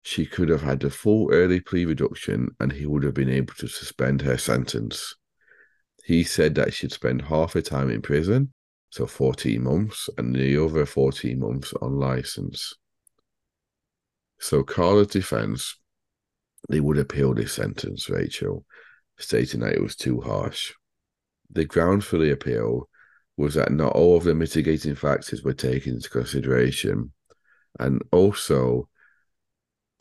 she 0.03 0.25
could 0.25 0.49
have 0.49 0.61
had 0.61 0.83
a 0.83 0.89
full 0.89 1.31
early 1.31 1.59
plea 1.59 1.85
reduction 1.85 2.49
and 2.59 2.71
he 2.71 2.85
would 2.85 3.03
have 3.03 3.13
been 3.13 3.29
able 3.29 3.53
to 3.55 3.67
suspend 3.67 4.21
her 4.21 4.37
sentence. 4.37 5.15
He 6.05 6.23
said 6.23 6.55
that 6.55 6.73
she'd 6.73 6.91
spend 6.91 7.23
half 7.23 7.53
her 7.53 7.61
time 7.61 7.89
in 7.89 8.01
prison 8.01 8.53
so 8.93 9.07
14 9.07 9.63
months, 9.63 10.07
and 10.19 10.35
the 10.35 10.63
other 10.63 10.85
14 10.85 11.39
months 11.39 11.73
on 11.81 11.97
license. 11.97 12.75
So 14.39 14.61
Carla's 14.61 15.07
defense, 15.07 15.79
they 16.69 16.79
would 16.79 16.99
appeal 16.99 17.33
this 17.33 17.53
sentence, 17.53 18.07
Rachel, 18.07 18.65
stating 19.17 19.61
that 19.61 19.73
it 19.73 19.81
was 19.81 19.95
too 19.95 20.21
harsh. 20.21 20.73
The 21.51 21.65
ground 21.65 22.05
for 22.05 22.19
the 22.19 22.31
appeal 22.31 22.87
was 23.35 23.55
that 23.55 23.71
not 23.71 23.93
all 23.93 24.15
of 24.15 24.25
the 24.25 24.35
mitigating 24.35 24.93
factors 24.93 25.41
were 25.41 25.53
taken 25.53 25.95
into 25.95 26.11
consideration, 26.11 27.13
and 27.79 27.99
also 28.11 28.89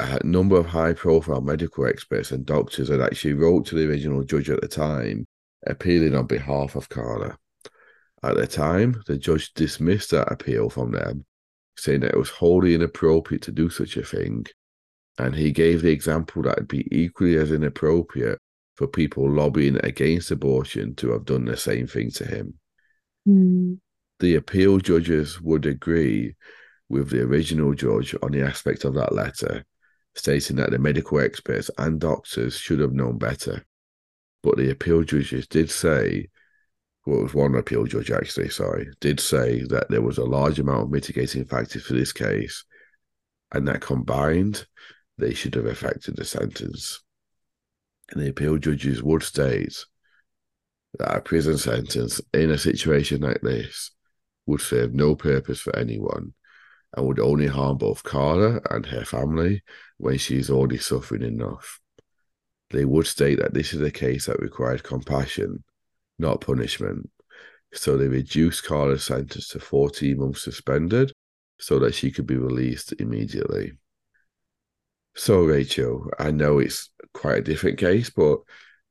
a 0.03 0.27
number 0.27 0.57
of 0.57 0.67
high 0.67 0.93
profile 0.93 1.41
medical 1.41 1.87
experts 1.87 2.33
and 2.33 2.47
doctors 2.47 2.89
had 2.89 3.01
actually 3.01 3.35
wrote 3.35 3.67
to 3.67 3.75
the 3.75 3.89
original 3.89 4.23
judge 4.23 4.51
at 4.51 4.61
the 4.61 4.69
time 4.69 5.27
appealing 5.67 6.15
on 6.15 6.27
behalf 6.27 6.75
of 6.75 6.89
Carla. 6.89 7.37
At 8.23 8.37
the 8.37 8.47
time, 8.47 9.03
the 9.07 9.17
judge 9.17 9.53
dismissed 9.55 10.11
that 10.11 10.31
appeal 10.31 10.71
from 10.71 10.93
them, 10.93 11.25
saying 11.77 12.01
that 12.01 12.13
it 12.13 12.19
was 12.19 12.31
wholly 12.31 12.75
inappropriate 12.75 13.43
to 13.43 13.53
do 13.53 13.69
such 13.69 13.97
a 13.97 14.05
thing. 14.05 14.47
And 15.19 15.35
he 15.35 15.53
gave 15.53 15.83
the 15.83 15.91
example 15.91 16.43
that 16.43 16.53
it'd 16.53 16.69
be 16.69 16.87
equally 16.91 17.37
as 17.37 17.53
inappropriate 17.53 18.39
for 18.77 18.87
people 18.87 19.31
lobbying 19.31 19.79
against 19.85 20.31
abortion 20.31 20.95
to 20.97 21.11
have 21.11 21.25
done 21.25 21.45
the 21.45 21.57
same 21.57 21.87
thing 21.87 22.11
to 22.13 22.25
him. 22.25 22.55
Mm. 23.29 23.79
The 24.21 24.37
appeal 24.37 24.79
judges 24.79 25.41
would 25.41 25.67
agree 25.67 26.35
with 26.89 27.11
the 27.11 27.23
original 27.23 27.75
judge 27.75 28.15
on 28.23 28.33
the 28.33 28.43
aspect 28.43 28.85
of 28.85 28.95
that 28.95 29.13
letter, 29.13 29.65
stating 30.15 30.57
that 30.57 30.71
the 30.71 30.79
medical 30.79 31.21
experts 31.21 31.71
and 31.79 32.01
doctors 32.01 32.57
should 32.57 32.81
have 32.81 32.93
known 32.93 33.19
better. 33.19 33.65
But 34.43 34.57
the 34.57 34.71
appeal 34.71 35.03
judges 35.03 35.47
did 35.47 35.71
say 35.71 36.29
well, 37.07 37.23
was 37.23 37.35
one 37.35 37.55
appeal 37.57 37.85
judge 37.85 38.11
actually, 38.11 38.49
sorry, 38.51 38.89
did 39.01 39.19
say 39.19 39.65
that 39.65 39.89
there 39.89 40.03
was 40.03 40.19
a 40.19 40.25
large 40.25 40.61
amount 40.61 40.83
of 40.83 40.91
mitigating 40.91 41.45
factors 41.45 41.83
for 41.83 41.95
this 41.95 42.13
case, 42.13 42.65
and 43.53 43.67
that 43.67 43.81
combined, 43.81 44.67
they 45.19 45.35
should 45.35 45.55
have 45.55 45.67
affected 45.67 46.17
the 46.17 46.25
sentence. 46.25 47.01
And 48.11 48.23
the 48.23 48.29
appeal 48.29 48.57
judges 48.59 49.03
would 49.03 49.23
state 49.23 49.85
that 50.99 51.17
a 51.17 51.21
prison 51.21 51.59
sentence 51.59 52.21
in 52.33 52.51
a 52.51 52.59
situation 52.59 53.23
like 53.23 53.41
this 53.41 53.91
would 54.47 54.61
serve 54.61 54.95
no 54.95 55.17
purpose 55.17 55.61
for 55.61 55.75
anyone 55.77 56.35
and 56.95 57.07
would 57.07 57.21
only 57.21 57.47
harm 57.47 57.79
both 57.79 58.03
Carla 58.03 58.61
and 58.71 58.87
her 58.87 59.05
family 59.05 59.63
when 59.99 60.19
she 60.19 60.39
is 60.39 60.51
already 60.51 60.79
suffering 60.79 61.23
enough. 61.23 61.81
They 62.71 62.85
would 62.85 63.07
state 63.07 63.39
that 63.39 63.55
this 63.55 63.73
is 63.73 63.81
a 63.81 63.91
case 63.91 64.27
that 64.27 64.41
required 64.41 64.83
compassion 64.83 65.65
not 66.19 66.41
punishment. 66.41 67.11
So 67.75 67.97
they 67.97 68.09
reduced 68.09 68.65
Carla's 68.65 69.05
sentence 69.05 69.49
to 69.49 69.59
14 69.59 70.19
months 70.19 70.43
suspended 70.43 71.13
so 71.59 71.79
that 71.81 71.95
she 71.95 72.11
could 72.11 72.27
be 72.27 72.37
released 72.37 72.95
immediately. 72.99 73.73
So, 75.15 75.43
Rachel, 75.43 76.11
I 76.19 76.31
know 76.31 76.59
it's 76.59 76.91
quite 77.13 77.39
a 77.39 77.43
different 77.43 77.79
case, 77.79 78.09
but 78.09 78.39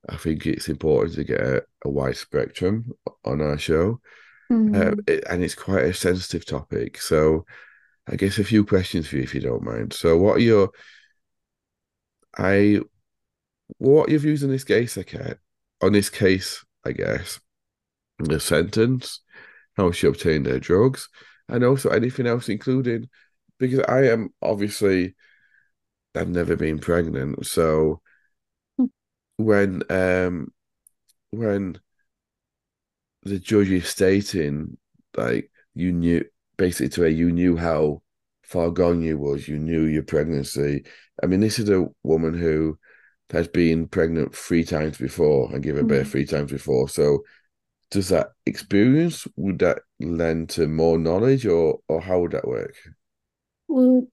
I 0.07 0.17
think 0.17 0.45
it's 0.45 0.69
important 0.69 1.15
to 1.15 1.23
get 1.23 1.41
a, 1.41 1.63
a 1.83 1.89
wide 1.89 2.17
spectrum 2.17 2.91
on 3.25 3.41
our 3.41 3.57
show. 3.57 3.99
Mm-hmm. 4.51 4.75
Uh, 4.75 5.01
it, 5.07 5.23
and 5.29 5.43
it's 5.43 5.55
quite 5.55 5.85
a 5.85 5.93
sensitive 5.93 6.45
topic. 6.45 7.01
So, 7.01 7.45
I 8.07 8.15
guess 8.15 8.39
a 8.39 8.43
few 8.43 8.65
questions 8.65 9.07
for 9.07 9.17
you, 9.17 9.23
if 9.23 9.33
you 9.33 9.41
don't 9.41 9.63
mind. 9.63 9.93
So, 9.93 10.17
what 10.17 10.37
are 10.37 10.39
your, 10.39 10.71
I, 12.37 12.81
what 13.77 14.07
are 14.07 14.11
your 14.11 14.19
views 14.19 14.43
on 14.43 14.49
this 14.49 14.63
case, 14.63 14.97
okay? 14.97 15.35
On 15.81 15.93
this 15.93 16.09
case, 16.09 16.63
I 16.85 16.91
guess, 16.91 17.39
the 18.19 18.39
sentence, 18.39 19.21
how 19.77 19.91
she 19.91 20.07
obtained 20.07 20.45
her 20.47 20.59
drugs, 20.59 21.09
and 21.47 21.63
also 21.63 21.89
anything 21.89 22.27
else, 22.27 22.49
including 22.49 23.09
because 23.59 23.79
I 23.87 24.07
am 24.07 24.33
obviously 24.41 25.15
I've 26.15 26.29
never 26.29 26.55
been 26.55 26.79
pregnant, 26.79 27.45
so 27.45 28.01
when 29.37 29.83
um 29.89 30.51
when 31.29 31.79
the 33.23 33.39
judge 33.39 33.69
is 33.69 33.87
stating 33.87 34.77
like 35.15 35.51
you 35.75 35.93
knew 35.93 36.25
basically 36.61 36.89
to 36.89 37.01
where 37.01 37.09
you 37.09 37.31
knew 37.31 37.57
how 37.57 38.03
far 38.43 38.69
gone 38.69 39.01
you 39.01 39.17
was, 39.17 39.47
you 39.47 39.57
knew 39.57 39.85
your 39.85 40.03
pregnancy. 40.03 40.85
I 41.23 41.25
mean, 41.25 41.39
this 41.39 41.57
is 41.57 41.71
a 41.71 41.87
woman 42.03 42.35
who 42.35 42.77
has 43.31 43.47
been 43.47 43.87
pregnant 43.87 44.35
three 44.35 44.63
times 44.63 44.99
before 44.99 45.51
and 45.51 45.63
given 45.63 45.87
birth 45.87 46.05
mm. 46.05 46.11
three 46.11 46.25
times 46.27 46.51
before. 46.51 46.87
So 46.87 47.23
does 47.89 48.09
that 48.09 48.27
experience 48.45 49.27
would 49.35 49.57
that 49.59 49.79
lend 49.99 50.51
to 50.51 50.67
more 50.67 50.99
knowledge 50.99 51.47
or 51.47 51.79
or 51.87 51.99
how 51.99 52.19
would 52.19 52.33
that 52.33 52.47
work? 52.47 52.75
Well, 53.67 54.05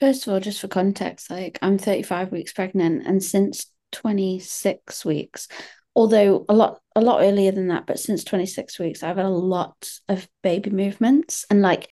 first 0.00 0.26
of 0.26 0.32
all, 0.32 0.40
just 0.40 0.58
for 0.58 0.68
context, 0.68 1.30
like 1.30 1.58
I'm 1.60 1.76
35 1.76 2.32
weeks 2.32 2.54
pregnant, 2.54 3.06
and 3.06 3.22
since 3.22 3.66
26 3.90 5.04
weeks, 5.04 5.48
although 5.94 6.44
a 6.48 6.54
lot 6.54 6.80
a 6.94 7.00
lot 7.00 7.22
earlier 7.22 7.52
than 7.52 7.68
that, 7.68 7.86
but 7.86 7.98
since 7.98 8.24
26 8.24 8.78
weeks, 8.78 9.02
I've 9.02 9.16
had 9.16 9.26
a 9.26 9.30
lot 9.30 9.90
of 10.08 10.28
baby 10.42 10.70
movements, 10.70 11.46
and 11.50 11.62
like, 11.62 11.92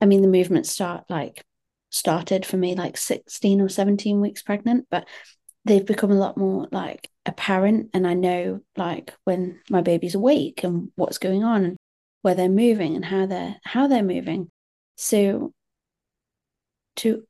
I 0.00 0.06
mean, 0.06 0.22
the 0.22 0.28
movements 0.28 0.70
start 0.70 1.04
like 1.08 1.44
started 1.90 2.46
for 2.46 2.56
me 2.56 2.74
like 2.74 2.96
16 2.96 3.60
or 3.60 3.68
17 3.68 4.20
weeks 4.20 4.42
pregnant, 4.42 4.86
but 4.90 5.06
they've 5.64 5.86
become 5.86 6.10
a 6.10 6.16
lot 6.16 6.36
more 6.36 6.68
like 6.72 7.08
apparent 7.26 7.90
and 7.94 8.06
I 8.06 8.14
know 8.14 8.60
like 8.76 9.14
when 9.24 9.60
my 9.70 9.80
baby's 9.80 10.16
awake 10.16 10.64
and 10.64 10.90
what's 10.96 11.18
going 11.18 11.44
on 11.44 11.64
and 11.64 11.76
where 12.22 12.34
they're 12.34 12.48
moving 12.48 12.96
and 12.96 13.04
how 13.04 13.26
they're 13.26 13.56
how 13.64 13.86
they're 13.86 14.02
moving. 14.02 14.50
So 14.96 15.52
to 16.96 17.24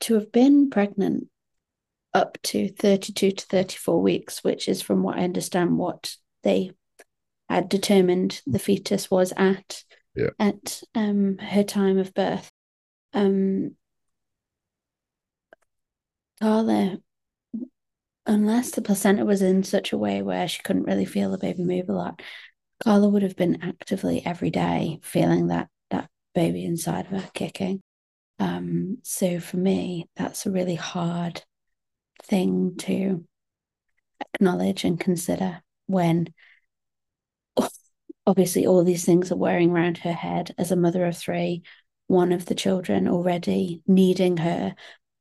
to 0.00 0.14
have 0.14 0.32
been 0.32 0.70
pregnant 0.70 1.28
up 2.16 2.38
to 2.42 2.70
32 2.70 3.32
to 3.32 3.46
34 3.46 4.00
weeks, 4.00 4.42
which 4.42 4.68
is 4.68 4.80
from 4.80 5.02
what 5.02 5.18
I 5.18 5.24
understand 5.24 5.76
what 5.76 6.16
they 6.42 6.70
had 7.48 7.68
determined 7.68 8.40
the 8.46 8.58
fetus 8.58 9.10
was 9.10 9.34
at 9.36 9.84
yeah. 10.14 10.30
at 10.38 10.82
um 10.94 11.36
her 11.38 11.62
time 11.62 11.98
of 11.98 12.14
birth. 12.14 12.50
Um 13.12 13.76
Carla 16.40 16.98
unless 18.24 18.70
the 18.70 18.82
placenta 18.82 19.24
was 19.24 19.42
in 19.42 19.62
such 19.62 19.92
a 19.92 19.98
way 19.98 20.22
where 20.22 20.48
she 20.48 20.62
couldn't 20.62 20.84
really 20.84 21.04
feel 21.04 21.30
the 21.30 21.38
baby 21.38 21.62
move 21.62 21.88
a 21.88 21.92
lot, 21.92 22.22
Carla 22.82 23.08
would 23.08 23.22
have 23.22 23.36
been 23.36 23.62
actively 23.62 24.24
every 24.24 24.50
day 24.50 25.00
feeling 25.02 25.48
that 25.48 25.68
that 25.90 26.08
baby 26.34 26.64
inside 26.64 27.06
of 27.06 27.22
her 27.22 27.30
kicking. 27.34 27.82
Um, 28.38 28.98
so 29.02 29.38
for 29.38 29.58
me, 29.58 30.08
that's 30.16 30.46
a 30.46 30.50
really 30.50 30.74
hard 30.76 31.44
thing 32.22 32.76
to 32.78 33.24
acknowledge 34.34 34.84
and 34.84 34.98
consider 34.98 35.62
when 35.86 36.32
obviously 38.26 38.66
all 38.66 38.82
these 38.82 39.04
things 39.04 39.30
are 39.30 39.36
wearing 39.36 39.70
around 39.70 39.98
her 39.98 40.12
head 40.12 40.54
as 40.58 40.72
a 40.72 40.76
mother 40.76 41.04
of 41.06 41.16
three, 41.16 41.62
one 42.08 42.32
of 42.32 42.46
the 42.46 42.54
children 42.54 43.08
already 43.08 43.82
needing 43.86 44.38
her 44.38 44.74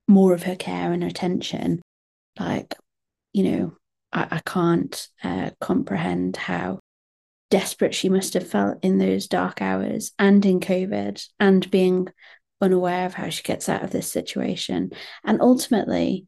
more 0.08 0.34
of 0.34 0.44
her 0.44 0.56
care 0.56 0.92
and 0.92 1.04
attention. 1.04 1.82
Like 2.40 2.74
you 3.36 3.44
know, 3.44 3.78
I, 4.14 4.28
I 4.32 4.40
can't 4.46 5.10
uh, 5.22 5.50
comprehend 5.60 6.38
how 6.38 6.80
desperate 7.52 7.94
she 7.94 8.08
must 8.08 8.34
have 8.34 8.48
felt 8.48 8.78
in 8.82 8.98
those 8.98 9.28
dark 9.28 9.62
hours 9.62 10.14
and 10.18 10.46
in 10.46 10.62
COVID 10.62 11.22
and 11.38 11.70
being 11.70 12.08
unaware 12.62 13.06
of 13.06 13.14
how 13.14 13.30
she 13.30 13.44
gets 13.44 13.68
out 13.68 13.84
of 13.84 13.92
this 13.92 14.10
situation. 14.10 14.92
And 15.26 15.42
ultimately, 15.42 16.28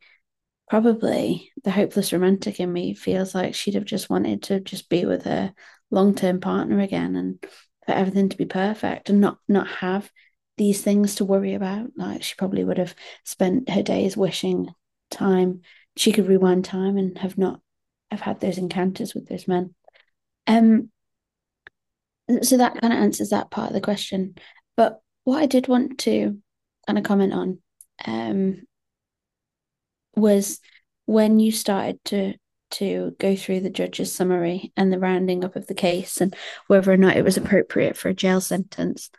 probably 0.69 1.51
the 1.63 1.71
hopeless 1.71 2.11
romantic 2.11 2.59
in 2.59 2.71
me 2.71 2.93
feels 2.93 3.33
like 3.33 3.55
she'd 3.55 3.75
have 3.75 3.85
just 3.85 4.09
wanted 4.09 4.43
to 4.43 4.59
just 4.59 4.89
be 4.89 5.05
with 5.05 5.23
her 5.23 5.53
long-term 5.91 6.39
partner 6.41 6.79
again 6.79 7.15
and 7.15 7.41
for 7.85 7.93
everything 7.93 8.29
to 8.29 8.37
be 8.37 8.45
perfect 8.45 9.09
and 9.09 9.21
not 9.21 9.37
not 9.47 9.67
have 9.67 10.11
these 10.57 10.81
things 10.81 11.15
to 11.15 11.25
worry 11.25 11.53
about 11.53 11.87
like 11.95 12.21
she 12.23 12.35
probably 12.35 12.63
would 12.63 12.77
have 12.77 12.93
spent 13.23 13.69
her 13.69 13.83
days 13.83 14.17
wishing 14.17 14.67
time 15.09 15.61
she 15.95 16.11
could 16.11 16.27
rewind 16.27 16.65
time 16.65 16.97
and 16.97 17.17
have 17.17 17.37
not 17.37 17.61
have 18.11 18.21
had 18.21 18.39
those 18.39 18.57
encounters 18.57 19.13
with 19.13 19.27
those 19.27 19.47
men. 19.47 19.73
Um, 20.45 20.91
so 22.41 22.57
that 22.57 22.79
kind 22.79 22.93
of 22.93 22.99
answers 22.99 23.29
that 23.29 23.51
part 23.51 23.69
of 23.69 23.73
the 23.73 23.81
question. 23.81 24.35
But 24.75 25.01
what 25.23 25.41
I 25.41 25.45
did 25.45 25.67
want 25.67 25.99
to 25.99 26.37
kind 26.85 26.97
of 26.97 27.03
comment 27.03 27.33
on 27.33 27.59
um, 28.05 28.61
was 30.17 30.59
when 31.05 31.39
you 31.39 31.51
started 31.51 32.03
to 32.05 32.33
to 32.69 33.15
go 33.17 33.33
through 33.33 33.61
the 33.61 33.69
judge's 33.69 34.13
summary 34.13 34.73
and 34.75 34.91
the 34.91 34.99
rounding 34.99 35.45
up 35.45 35.55
of 35.55 35.67
the 35.67 35.73
case 35.73 36.19
and 36.19 36.35
whether 36.67 36.91
or 36.91 36.97
not 36.97 37.15
it 37.15 37.23
was 37.23 37.37
appropriate 37.37 37.95
for 37.95 38.09
a 38.09 38.13
jail 38.13 38.41
sentence, 38.41 39.09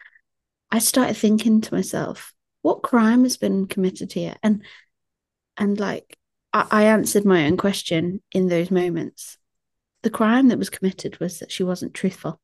I 0.71 0.81
started 0.81 1.17
thinking 1.17 1.63
to 1.63 1.75
myself, 1.75 2.35
what 2.61 2.83
crime 2.83 3.23
has 3.23 3.39
been 3.39 3.67
committed 3.67 4.13
here? 4.13 4.37
And 4.43 4.63
and 5.57 5.81
like 5.81 6.19
I, 6.53 6.85
answered 6.85 7.25
my 7.25 7.47
own 7.47 7.57
question 7.57 8.23
in 8.33 8.49
those 8.49 8.71
moments. 8.71 9.39
The 10.03 10.11
crime 10.11 10.49
that 10.49 10.59
was 10.59 10.71
committed 10.71 11.19
was 11.21 11.39
that 11.39 11.53
she 11.53 11.63
wasn't 11.63 11.95
truthful. 11.95 12.41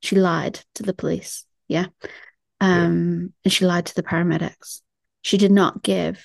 She 0.00 0.16
lied 0.16 0.60
to 0.74 0.82
the 0.82 0.94
police. 0.94 1.44
Yeah. 1.66 1.86
Um, 2.60 3.20
yeah. 3.20 3.28
and 3.44 3.52
she 3.52 3.66
lied 3.66 3.86
to 3.86 3.94
the 3.94 4.02
paramedics. 4.02 4.82
She 5.22 5.38
did 5.38 5.50
not 5.50 5.82
give 5.82 6.24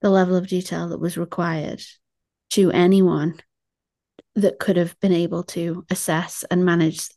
the 0.00 0.10
level 0.10 0.36
of 0.36 0.48
detail 0.48 0.88
that 0.88 1.00
was 1.00 1.16
required 1.16 1.82
to 2.50 2.70
anyone 2.70 3.40
that 4.34 4.58
could 4.58 4.76
have 4.76 4.98
been 5.00 5.12
able 5.12 5.42
to 5.42 5.84
assess 5.90 6.44
and 6.50 6.64
manage 6.64 7.08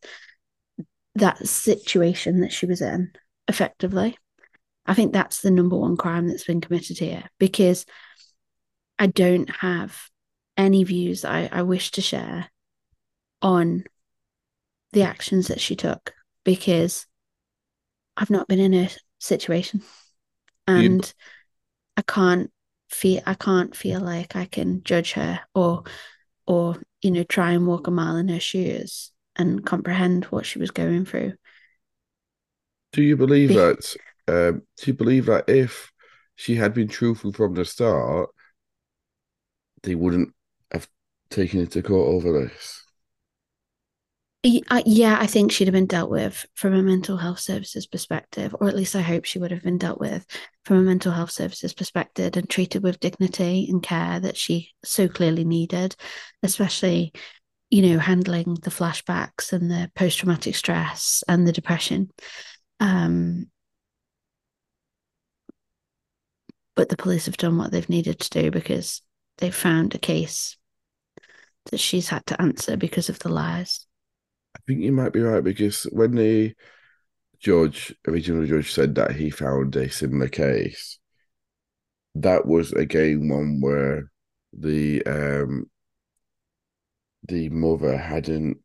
that 1.16 1.38
situation 1.48 2.42
that 2.42 2.52
she 2.52 2.66
was 2.66 2.82
in 2.82 3.12
effectively. 3.48 4.18
I 4.86 4.94
think 4.94 5.14
that's 5.14 5.42
the 5.42 5.52
number 5.52 5.78
one 5.78 5.96
crime 5.96 6.28
that's 6.28 6.44
been 6.44 6.62
committed 6.62 6.98
here 6.98 7.24
because 7.40 7.86
I 9.00 9.08
don't 9.08 9.50
have 9.50 9.98
any 10.58 10.84
views 10.84 11.24
I, 11.26 11.50
I 11.52 11.62
wish 11.64 11.92
to 11.92 12.02
share 12.02 12.50
on 13.42 13.86
the 14.92 15.04
actions 15.04 15.48
that 15.48 15.62
she 15.62 15.76
took 15.76 16.14
because 16.44 17.06
I've 18.18 18.30
not 18.30 18.48
been 18.48 18.60
in 18.60 18.74
a 18.74 18.90
situation 19.20 19.82
and 20.68 21.06
you... 21.06 21.12
I 21.98 22.02
can't 22.02 22.52
feel 22.94 23.22
I 23.26 23.34
can't 23.34 23.76
feel 23.76 24.00
like 24.02 24.36
I 24.36 24.46
can 24.46 24.84
judge 24.84 25.14
her 25.14 25.42
or 25.54 25.84
or 26.46 26.78
you 27.02 27.12
know 27.12 27.24
try 27.24 27.52
and 27.52 27.68
walk 27.68 27.88
a 27.88 27.92
mile 27.92 28.16
in 28.16 28.28
her 28.30 28.40
shoes 28.40 29.12
and 29.36 29.66
comprehend 29.66 30.26
what 30.26 30.46
she 30.46 30.60
was 30.60 30.72
going 30.72 31.06
through. 31.06 31.34
Do 32.92 33.02
you 33.02 33.18
believe 33.18 33.50
Be- 33.50 33.56
that? 33.56 33.96
Um, 34.28 34.62
do 34.78 34.92
you 34.92 34.94
believe 34.94 35.26
that 35.26 35.50
if 35.50 35.92
she 36.36 36.56
had 36.56 36.74
been 36.74 36.88
truthful 36.88 37.34
from 37.34 37.54
the 37.54 37.66
start, 37.66 38.30
they 39.84 39.96
wouldn't 39.96 40.34
have 40.72 40.88
taken 41.30 41.62
it 41.62 41.72
to 41.72 41.84
court 41.84 42.14
over 42.14 42.44
this. 42.44 42.83
Yeah, 44.46 45.18
I 45.22 45.26
think 45.28 45.54
she'd 45.54 45.68
have 45.68 45.74
been 45.74 45.86
dealt 45.86 46.10
with 46.10 46.46
from 46.54 46.74
a 46.74 46.84
mental 46.84 47.16
health 47.16 47.40
services 47.40 47.88
perspective, 47.88 48.54
or 48.60 48.68
at 48.68 48.76
least 48.76 48.94
I 48.94 49.02
hope 49.02 49.24
she 49.24 49.40
would 49.40 49.52
have 49.52 49.64
been 49.64 49.78
dealt 49.78 50.02
with 50.02 50.26
from 50.66 50.78
a 50.78 50.82
mental 50.82 51.14
health 51.14 51.32
services 51.32 51.74
perspective 51.74 52.36
and 52.36 52.50
treated 52.50 52.84
with 52.84 53.00
dignity 53.00 53.68
and 53.70 53.82
care 53.82 54.20
that 54.20 54.36
she 54.36 54.72
so 54.84 55.08
clearly 55.08 55.46
needed, 55.46 55.96
especially, 56.42 57.14
you 57.70 57.84
know, 57.84 58.00
handling 58.00 58.56
the 58.56 58.70
flashbacks 58.70 59.54
and 59.54 59.72
the 59.72 59.90
post 59.96 60.20
traumatic 60.20 60.56
stress 60.56 61.24
and 61.30 61.48
the 61.48 61.54
depression. 61.54 62.12
Um, 62.82 63.48
but 66.76 66.90
the 66.90 66.98
police 66.98 67.28
have 67.28 67.38
done 67.38 67.58
what 67.58 67.72
they've 67.72 67.88
needed 67.90 68.20
to 68.20 68.30
do 68.30 68.52
because 68.52 69.02
they 69.38 69.52
found 69.52 69.96
a 69.96 70.00
case 70.00 70.58
that 71.72 71.80
she's 71.80 72.10
had 72.10 72.26
to 72.26 72.42
answer 72.42 72.76
because 72.76 73.10
of 73.10 73.20
the 73.20 73.30
lies. 73.30 73.86
I 74.64 74.72
think 74.72 74.82
you 74.82 74.92
might 74.92 75.14
be 75.14 75.22
right 75.22 75.44
because 75.44 75.84
when 75.92 76.16
the 76.16 76.56
judge, 77.40 77.96
original 78.08 78.46
judge, 78.46 78.74
said 78.74 78.96
that 78.96 79.16
he 79.16 79.30
found 79.30 79.76
a 79.76 79.90
similar 79.90 80.30
case, 80.30 81.00
that 82.16 82.46
was 82.46 82.72
again 82.74 83.28
one 83.30 83.60
where 83.62 84.12
the 84.54 85.04
um 85.06 85.70
the 87.28 87.50
mother 87.50 87.98
hadn't 87.98 88.58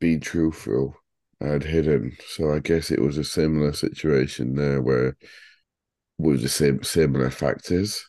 been 0.00 0.20
truthful 0.20 0.94
and 1.40 1.62
hidden. 1.62 2.16
So 2.28 2.52
I 2.52 2.58
guess 2.58 2.90
it 2.90 3.00
was 3.00 3.18
a 3.18 3.24
similar 3.24 3.72
situation 3.72 4.54
there 4.56 4.80
where 4.82 5.16
with 6.18 6.42
the 6.42 6.48
same 6.48 6.82
similar 6.82 7.30
factors. 7.30 8.04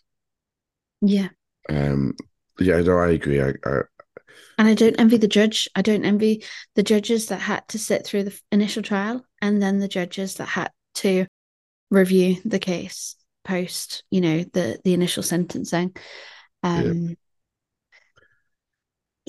Yeah. 1.01 1.29
Um. 1.69 2.15
Yeah. 2.59 2.81
No, 2.81 2.97
I 2.97 3.11
agree. 3.11 3.41
I, 3.41 3.53
I 3.65 3.81
and 4.57 4.67
I 4.67 4.73
don't 4.73 4.99
envy 4.99 5.17
the 5.17 5.27
judge. 5.27 5.69
I 5.75 5.81
don't 5.81 6.05
envy 6.05 6.43
the 6.75 6.83
judges 6.83 7.27
that 7.27 7.39
had 7.39 7.67
to 7.69 7.79
sit 7.79 8.05
through 8.05 8.23
the 8.25 8.41
initial 8.51 8.83
trial 8.83 9.25
and 9.41 9.61
then 9.61 9.79
the 9.79 9.87
judges 9.87 10.35
that 10.35 10.47
had 10.47 10.71
to 10.95 11.25
review 11.89 12.37
the 12.45 12.59
case 12.59 13.15
post, 13.43 14.03
you 14.11 14.21
know, 14.21 14.43
the 14.53 14.79
the 14.83 14.93
initial 14.93 15.23
sentencing. 15.23 15.95
Um 16.63 17.15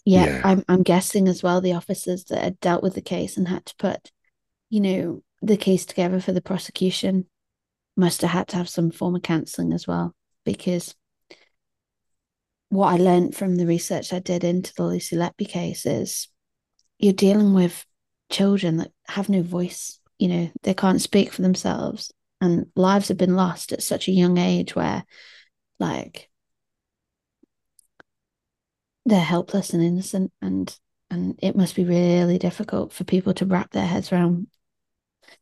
yeah, 0.04 0.24
yeah, 0.24 0.40
I'm 0.44 0.64
I'm 0.68 0.82
guessing 0.82 1.28
as 1.28 1.42
well 1.42 1.60
the 1.60 1.74
officers 1.74 2.24
that 2.24 2.42
had 2.42 2.60
dealt 2.60 2.82
with 2.82 2.94
the 2.94 3.02
case 3.02 3.36
and 3.36 3.46
had 3.48 3.66
to 3.66 3.74
put, 3.78 4.10
you 4.68 4.80
know, 4.80 5.22
the 5.42 5.56
case 5.56 5.86
together 5.86 6.20
for 6.20 6.32
the 6.32 6.42
prosecution 6.42 7.26
must 7.96 8.22
have 8.22 8.30
had 8.30 8.48
to 8.48 8.56
have 8.56 8.68
some 8.68 8.90
form 8.90 9.14
of 9.14 9.22
counselling 9.22 9.72
as 9.72 9.86
well 9.86 10.14
because 10.44 10.94
what 12.70 12.94
I 12.94 12.96
learned 12.96 13.36
from 13.36 13.56
the 13.56 13.66
research 13.66 14.12
I 14.12 14.20
did 14.20 14.44
into 14.44 14.72
the 14.74 14.84
Lucy 14.84 15.16
Letby 15.16 15.48
case 15.48 15.84
is 15.84 16.28
you're 16.98 17.12
dealing 17.12 17.52
with 17.52 17.84
children 18.30 18.78
that 18.78 18.92
have 19.08 19.28
no 19.28 19.42
voice. 19.42 19.98
You 20.18 20.28
know, 20.28 20.50
they 20.62 20.74
can't 20.74 21.00
speak 21.00 21.32
for 21.32 21.42
themselves, 21.42 22.12
and 22.40 22.66
lives 22.76 23.08
have 23.08 23.16
been 23.16 23.34
lost 23.34 23.72
at 23.72 23.82
such 23.82 24.06
a 24.06 24.12
young 24.12 24.38
age 24.38 24.76
where, 24.76 25.04
like, 25.78 26.30
they're 29.04 29.20
helpless 29.20 29.70
and 29.70 29.82
innocent, 29.82 30.32
and 30.40 30.74
and 31.10 31.38
it 31.42 31.56
must 31.56 31.74
be 31.74 31.84
really 31.84 32.38
difficult 32.38 32.92
for 32.92 33.02
people 33.02 33.34
to 33.34 33.46
wrap 33.46 33.72
their 33.72 33.86
heads 33.86 34.12
around 34.12 34.46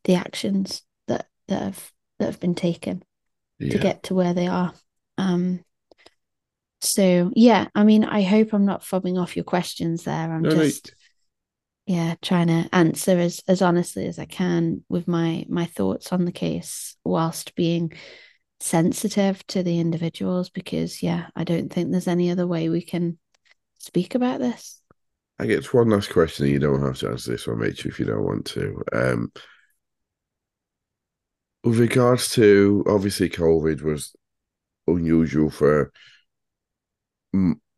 the 0.04 0.14
actions 0.14 0.82
that 1.08 1.26
that 1.48 1.62
have 1.62 1.92
that 2.18 2.26
have 2.26 2.40
been 2.40 2.54
taken 2.54 3.02
yeah. 3.58 3.72
to 3.72 3.78
get 3.78 4.04
to 4.04 4.14
where 4.14 4.32
they 4.32 4.46
are. 4.46 4.72
Um, 5.18 5.64
so 6.80 7.32
yeah, 7.34 7.66
I 7.74 7.84
mean, 7.84 8.04
I 8.04 8.22
hope 8.22 8.52
I'm 8.52 8.64
not 8.64 8.82
fobbing 8.82 9.20
off 9.20 9.36
your 9.36 9.44
questions 9.44 10.04
there. 10.04 10.14
I'm 10.14 10.44
just 10.44 10.92
no. 11.88 11.94
yeah, 11.94 12.14
trying 12.22 12.48
to 12.48 12.68
answer 12.72 13.18
as 13.18 13.42
as 13.48 13.62
honestly 13.62 14.06
as 14.06 14.18
I 14.18 14.26
can 14.26 14.84
with 14.88 15.08
my 15.08 15.44
my 15.48 15.64
thoughts 15.66 16.12
on 16.12 16.24
the 16.24 16.32
case 16.32 16.96
whilst 17.04 17.54
being 17.54 17.92
sensitive 18.60 19.46
to 19.48 19.62
the 19.62 19.80
individuals 19.80 20.50
because 20.50 21.02
yeah, 21.02 21.26
I 21.34 21.44
don't 21.44 21.72
think 21.72 21.90
there's 21.90 22.08
any 22.08 22.30
other 22.30 22.46
way 22.46 22.68
we 22.68 22.82
can 22.82 23.18
speak 23.78 24.14
about 24.14 24.40
this. 24.40 24.80
I 25.40 25.46
get 25.46 25.72
one 25.72 25.90
last 25.90 26.10
question. 26.10 26.46
You 26.46 26.58
don't 26.58 26.82
have 26.82 26.98
to 26.98 27.10
answer 27.10 27.30
this 27.30 27.46
one, 27.46 27.58
Rachel, 27.58 27.90
if 27.90 28.00
you 28.00 28.06
don't 28.06 28.24
want 28.24 28.44
to. 28.46 28.82
Um, 28.92 29.32
with 31.62 31.78
regards 31.78 32.30
to 32.32 32.84
obviously 32.88 33.28
COVID 33.28 33.82
was 33.82 34.14
unusual 34.86 35.50
for 35.50 35.92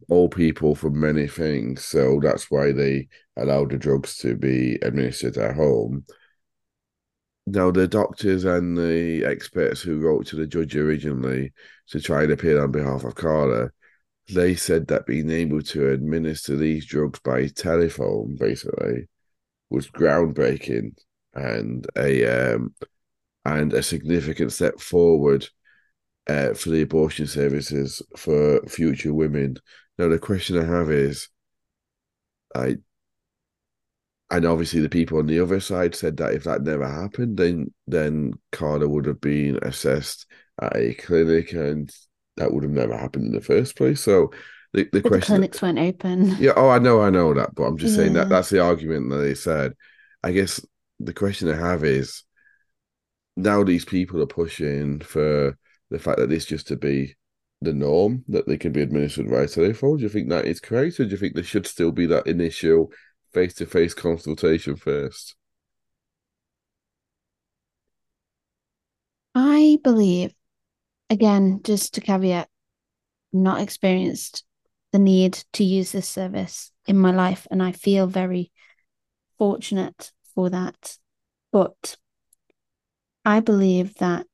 all 0.08 0.28
people 0.28 0.74
for 0.74 0.90
many 0.90 1.26
things. 1.26 1.84
So 1.84 2.20
that's 2.22 2.50
why 2.50 2.72
they 2.72 3.08
allowed 3.36 3.70
the 3.70 3.78
drugs 3.78 4.16
to 4.18 4.36
be 4.36 4.78
administered 4.82 5.36
at 5.36 5.56
home. 5.56 6.04
Now, 7.46 7.70
the 7.70 7.88
doctors 7.88 8.44
and 8.44 8.76
the 8.76 9.24
experts 9.24 9.80
who 9.80 10.00
wrote 10.00 10.26
to 10.26 10.36
the 10.36 10.46
judge 10.46 10.76
originally 10.76 11.52
to 11.88 12.00
try 12.00 12.22
and 12.22 12.32
appeal 12.32 12.60
on 12.60 12.70
behalf 12.70 13.04
of 13.04 13.14
Carla, 13.14 13.70
they 14.32 14.54
said 14.54 14.86
that 14.88 15.06
being 15.06 15.30
able 15.30 15.62
to 15.62 15.90
administer 15.90 16.56
these 16.56 16.86
drugs 16.86 17.18
by 17.20 17.48
telephone, 17.48 18.36
basically, 18.38 19.08
was 19.70 19.90
groundbreaking 19.90 20.96
and 21.34 21.86
a 21.96 22.54
um, 22.54 22.74
and 23.44 23.72
a 23.72 23.82
significant 23.82 24.52
step 24.52 24.78
forward 24.80 25.48
uh, 26.30 26.54
for 26.54 26.70
the 26.70 26.82
abortion 26.82 27.26
services 27.26 28.02
for 28.16 28.62
future 28.66 29.12
women. 29.12 29.56
Now, 29.98 30.08
the 30.08 30.18
question 30.18 30.58
I 30.58 30.64
have 30.64 30.90
is, 30.90 31.28
I, 32.54 32.76
and 34.30 34.44
obviously 34.44 34.80
the 34.80 34.88
people 34.88 35.18
on 35.18 35.26
the 35.26 35.40
other 35.40 35.58
side 35.58 35.94
said 35.94 36.18
that 36.18 36.34
if 36.34 36.44
that 36.44 36.62
never 36.62 36.86
happened, 36.86 37.36
then 37.36 37.74
then 37.86 38.34
Carla 38.52 38.88
would 38.88 39.06
have 39.06 39.20
been 39.20 39.58
assessed 39.62 40.26
at 40.62 40.76
a 40.76 40.94
clinic, 40.94 41.52
and 41.52 41.90
that 42.36 42.52
would 42.52 42.62
have 42.62 42.72
never 42.72 42.96
happened 42.96 43.26
in 43.26 43.32
the 43.32 43.40
first 43.40 43.76
place. 43.76 44.00
So. 44.00 44.30
The, 44.72 44.88
the 44.92 45.02
question 45.02 45.18
the 45.18 45.26
clinics 45.26 45.62
weren't 45.62 45.80
open. 45.80 46.36
Yeah, 46.38 46.52
oh, 46.54 46.68
I 46.68 46.78
know, 46.78 47.02
I 47.02 47.10
know 47.10 47.34
that, 47.34 47.56
but 47.56 47.64
I'm 47.64 47.76
just 47.76 47.96
yeah. 47.96 48.04
saying 48.04 48.12
that 48.12 48.28
that's 48.28 48.50
the 48.50 48.60
argument 48.60 49.10
that 49.10 49.16
they 49.16 49.34
said. 49.34 49.74
I 50.22 50.30
guess 50.30 50.64
the 51.00 51.12
question 51.12 51.50
I 51.50 51.56
have 51.56 51.82
is 51.82 52.22
now 53.36 53.64
these 53.64 53.84
people 53.84 54.22
are 54.22 54.26
pushing 54.26 55.00
for 55.00 55.58
the 55.90 55.98
fact 55.98 56.18
that 56.18 56.28
this 56.28 56.44
just 56.44 56.68
to 56.68 56.76
be 56.76 57.16
the 57.60 57.72
norm 57.72 58.24
that 58.28 58.46
they 58.46 58.56
can 58.56 58.72
be 58.72 58.80
administered 58.80 59.28
via 59.28 59.46
telephone? 59.46 59.96
Do 59.98 60.02
you 60.02 60.08
think 60.08 60.28
that 60.28 60.46
is 60.46 60.60
correct, 60.60 61.00
or 61.00 61.04
do 61.04 61.10
you 61.10 61.16
think 61.16 61.34
there 61.34 61.44
should 61.44 61.66
still 61.66 61.92
be 61.92 62.06
that 62.06 62.26
initial 62.26 62.92
face 63.32 63.54
to 63.54 63.66
face 63.66 63.94
consultation 63.94 64.76
first? 64.76 65.34
I 69.34 69.78
believe, 69.84 70.32
again, 71.08 71.60
just 71.62 71.94
to 71.94 72.00
caveat, 72.00 72.48
not 73.32 73.60
experienced 73.60 74.44
the 74.92 74.98
need 74.98 75.44
to 75.52 75.62
use 75.62 75.92
this 75.92 76.08
service 76.08 76.72
in 76.86 76.98
my 76.98 77.12
life, 77.12 77.46
and 77.50 77.62
I 77.62 77.72
feel 77.72 78.06
very 78.06 78.50
fortunate 79.38 80.10
for 80.34 80.50
that. 80.50 80.96
But 81.52 81.96
I 83.24 83.40
believe 83.40 83.94
that 83.96 84.26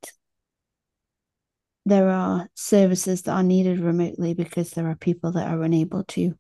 there 1.87 2.11
are 2.11 2.49
services 2.55 3.23
that 3.23 3.33
are 3.33 3.45
needed 3.45 3.79
remotely 3.79 4.35
because 4.35 4.71
there 4.71 4.89
are 4.89 4.97
people 4.97 5.33
that 5.33 5.49
are 5.49 5.63
unable 5.63 6.03
to 6.03 6.35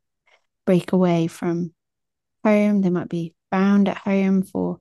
break 0.67 0.91
away 0.91 1.29
from 1.29 1.73
home. 2.45 2.83
They 2.83 2.91
might 2.91 3.09
be 3.09 3.33
bound 3.53 3.89
at 3.89 3.99
home 3.99 4.43
for 4.43 4.81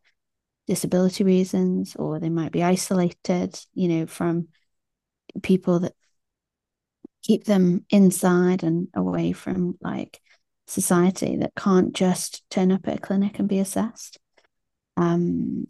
disability 0.65 1.23
reasons, 1.23 1.95
or 1.95 2.19
they 2.19 2.29
might 2.29 2.51
be 2.51 2.63
isolated, 2.63 3.59
you 3.75 3.87
know, 3.87 4.07
from 4.07 4.47
people 5.43 5.81
that 5.81 5.93
keep 7.21 7.45
them 7.45 7.85
inside 7.91 8.63
and 8.63 8.87
away 8.95 9.33
from 9.33 9.77
like 9.81 10.19
society 10.65 11.37
that 11.37 11.53
can't 11.55 11.93
just 11.93 12.43
turn 12.49 12.71
up 12.71 12.87
at 12.87 12.97
a 12.97 13.01
clinic 13.01 13.37
and 13.37 13.47
be 13.47 13.59
assessed. 13.59 14.17
Um, 14.97 15.67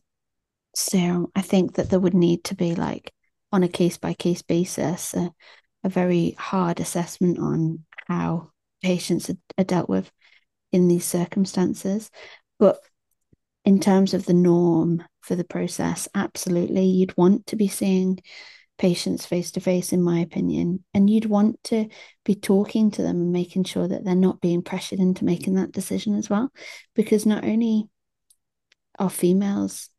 so 0.73 1.31
I 1.35 1.41
think 1.41 1.75
that 1.75 1.89
there 1.89 1.99
would 1.99 2.13
need 2.13 2.45
to 2.45 2.55
be 2.55 2.75
like 2.75 3.11
on 3.55 3.63
a 3.63 3.69
case 3.69 3.97
by 3.97 4.13
case 4.13 4.41
basis 4.41 5.13
a, 5.13 5.31
a, 5.85 5.89
very 5.89 6.35
hard 6.37 6.81
assessment 6.81 7.39
on 7.39 7.85
how 8.05 8.51
patients 8.83 9.29
are, 9.29 9.37
are 9.57 9.63
dealt 9.63 9.87
with 9.87 10.11
in 10.73 10.89
these 10.89 11.05
circumstances. 11.05 12.11
But 12.59 12.79
in 13.63 13.79
terms 13.79 14.13
of 14.13 14.25
the 14.25 14.33
norm 14.33 15.05
for 15.21 15.35
the 15.35 15.45
process, 15.45 16.09
absolutely, 16.13 16.83
you'd 16.83 17.15
want 17.15 17.47
to 17.47 17.55
be 17.55 17.69
seeing 17.69 18.19
patients 18.77 19.25
face 19.25 19.51
to 19.51 19.61
face, 19.61 19.93
in 19.93 20.03
my 20.03 20.19
opinion, 20.19 20.83
and 20.93 21.09
you'd 21.09 21.25
want 21.25 21.63
to 21.63 21.87
be 22.25 22.35
talking 22.35 22.91
to 22.91 23.01
them 23.01 23.21
and 23.21 23.31
making 23.31 23.63
sure 23.63 23.87
that 23.87 24.03
they're 24.03 24.15
not 24.15 24.41
being 24.41 24.63
pressured 24.63 24.99
into 24.99 25.23
making 25.23 25.55
that 25.55 25.71
decision 25.71 26.15
as 26.15 26.29
well. 26.29 26.51
Because 26.93 27.25
not 27.25 27.45
only 27.45 27.87
are 28.99 29.09
females, 29.09 29.89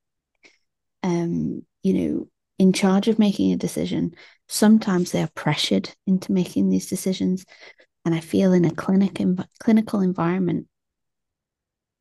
um, 1.02 1.64
you 1.82 1.94
know, 1.94 2.28
in 2.58 2.72
charge 2.72 3.08
of 3.08 3.18
making 3.18 3.52
a 3.52 3.56
decision, 3.56 4.14
sometimes 4.48 5.12
they 5.12 5.22
are 5.22 5.30
pressured 5.34 5.90
into 6.06 6.32
making 6.32 6.68
these 6.68 6.88
decisions. 6.88 7.44
And 8.04 8.14
I 8.14 8.20
feel 8.20 8.52
in 8.52 8.64
a 8.64 8.74
clinic 8.74 9.20
clinical 9.58 10.00
environment, 10.00 10.68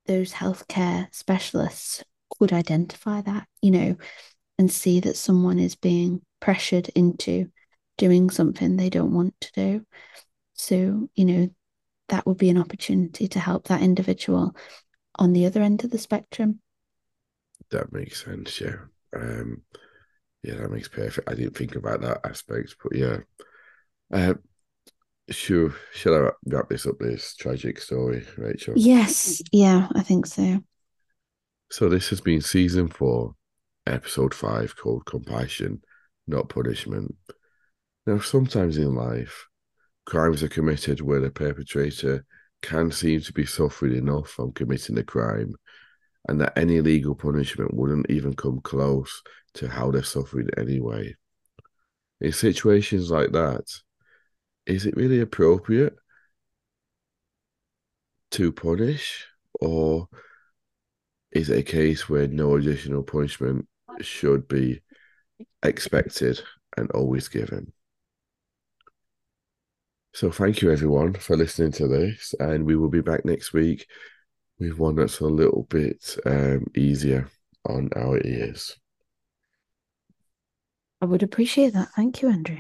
those 0.06 0.32
healthcare 0.32 1.14
specialists 1.14 2.04
could 2.38 2.54
identify 2.54 3.22
that, 3.22 3.48
you 3.62 3.72
know, 3.72 3.96
and 4.58 4.72
see 4.72 5.00
that 5.02 5.18
someone 5.18 5.60
is 5.60 5.76
being 5.76 6.22
pressured 6.40 6.90
into 6.90 7.52
doing 7.98 8.30
something 8.30 8.76
they 8.76 8.90
don't 8.90 9.14
want 9.14 9.34
to 9.42 9.52
do. 9.54 9.86
So, 10.54 11.10
you 11.16 11.26
know, 11.26 11.50
that 12.10 12.26
would 12.26 12.38
be 12.38 12.50
an 12.50 12.58
opportunity 12.58 13.28
to 13.30 13.40
help 13.40 13.68
that 13.68 13.82
individual 13.82 14.56
on 15.18 15.34
the 15.34 15.46
other 15.46 15.62
end 15.62 15.84
of 15.84 15.92
the 15.92 15.98
spectrum. 15.98 16.62
That 17.72 17.92
makes 17.92 18.24
sense, 18.24 18.62
yeah. 18.62 18.78
Um, 19.16 19.64
yeah, 20.46 20.56
that 20.56 20.72
makes 20.72 20.88
perfect. 20.88 21.30
I 21.30 21.34
didn't 21.34 21.58
think 21.58 21.76
about 21.76 22.02
that 22.02 22.22
aspect, 22.24 22.76
but 22.82 22.96
yeah. 22.96 23.18
Uh, 24.14 24.36
sure. 25.30 25.74
Shall 25.94 26.14
I 26.16 26.30
wrap 26.46 26.70
this 26.70 26.86
up? 26.86 27.00
This 27.00 27.36
tragic 27.36 27.80
story, 27.80 28.26
Rachel. 28.38 28.76
Yes. 28.78 29.42
Yeah, 29.52 29.88
I 29.96 30.04
think 30.04 30.28
so. 30.28 30.60
So 31.72 31.90
this 31.90 32.10
has 32.10 32.22
been 32.22 32.42
season 32.42 32.88
four, 32.88 33.34
episode 33.88 34.34
five, 34.34 34.76
called 34.76 35.06
"Compassion, 35.06 35.82
Not 36.28 36.50
Punishment." 36.50 37.16
Now, 38.06 38.20
sometimes 38.20 38.78
in 38.78 38.94
life, 38.94 39.48
crimes 40.06 40.44
are 40.44 40.48
committed 40.48 41.02
where 41.02 41.20
the 41.20 41.32
perpetrator 41.32 42.24
can 42.62 42.92
seem 42.92 43.22
to 43.22 43.34
be 43.34 43.46
suffering 43.46 43.96
enough 43.96 44.30
from 44.30 44.52
committing 44.52 44.96
the 44.96 45.04
crime, 45.04 45.56
and 46.28 46.42
that 46.42 46.58
any 46.58 46.82
legal 46.82 47.16
punishment 47.16 47.74
wouldn't 47.74 48.10
even 48.10 48.34
come 48.34 48.60
close 48.62 49.22
to 49.54 49.70
how 49.70 49.92
they're 49.92 50.04
suffering 50.04 50.50
anyway. 50.58 51.16
In 52.22 52.32
situations 52.32 53.12
like 53.12 53.32
that, 53.34 53.64
is 54.66 54.86
it 54.86 54.96
really 54.96 55.20
appropriate 55.20 55.96
to 58.32 58.52
punish, 58.52 59.26
or 59.60 60.08
is 61.32 61.50
it 61.50 61.60
a 61.60 61.64
case 61.64 62.10
where 62.10 62.28
no 62.28 62.56
additional 62.56 63.04
punishment 63.04 63.68
should 64.02 64.48
be 64.48 64.82
expected 65.64 66.42
and 66.78 66.90
always 66.92 67.28
given? 67.28 67.72
So, 70.14 70.32
thank 70.32 70.62
you 70.62 70.72
everyone 70.72 71.14
for 71.14 71.36
listening 71.36 71.74
to 71.74 71.88
this, 71.88 72.34
and 72.40 72.66
we 72.66 72.76
will 72.76 72.90
be 72.90 73.02
back 73.02 73.26
next 73.26 73.54
week 73.54 73.86
with 74.60 74.78
one 74.78 74.96
that's 74.96 75.20
a 75.20 75.26
little 75.26 75.68
bit 75.70 76.18
um, 76.26 76.66
easier 76.76 77.30
on 77.68 77.90
our 77.96 78.20
ears. 78.26 78.78
I 81.02 81.06
would 81.06 81.24
appreciate 81.24 81.74
that. 81.74 81.90
Thank 81.96 82.22
you, 82.22 82.30
Andrew. 82.30 82.60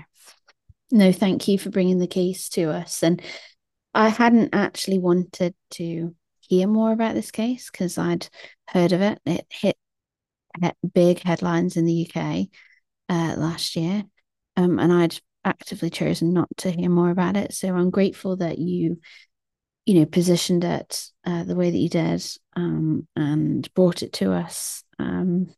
No, 0.91 1.11
thank 1.11 1.47
you 1.47 1.57
for 1.57 1.69
bringing 1.69 1.99
the 1.99 2.07
case 2.07 2.49
to 2.49 2.69
us. 2.69 3.01
And 3.01 3.21
I 3.93 4.09
hadn't 4.09 4.53
actually 4.53 4.99
wanted 4.99 5.55
to 5.71 6.15
hear 6.41 6.67
more 6.67 6.91
about 6.91 7.15
this 7.15 7.31
case 7.31 7.71
because 7.71 7.97
I'd 7.97 8.27
heard 8.67 8.91
of 8.91 9.01
it. 9.01 9.19
It 9.25 9.45
hit 9.49 9.77
big 10.93 11.21
headlines 11.21 11.77
in 11.77 11.85
the 11.85 12.09
UK 12.09 12.47
uh, 13.09 13.35
last 13.37 13.75
year, 13.75 14.03
um, 14.57 14.79
and 14.79 14.91
I'd 14.91 15.19
actively 15.43 15.89
chosen 15.89 16.33
not 16.33 16.49
to 16.57 16.71
hear 16.71 16.89
more 16.89 17.09
about 17.09 17.37
it. 17.37 17.53
So 17.53 17.73
I'm 17.75 17.89
grateful 17.89 18.37
that 18.37 18.57
you, 18.57 18.99
you 19.85 19.99
know, 19.99 20.05
positioned 20.05 20.63
it 20.63 21.05
uh, 21.25 21.43
the 21.43 21.55
way 21.55 21.69
that 21.69 21.77
you 21.77 21.89
did 21.89 22.25
um, 22.55 23.07
and 23.15 23.71
brought 23.73 24.03
it 24.03 24.13
to 24.13 24.31
us. 24.31 24.83
Um, 24.99 25.53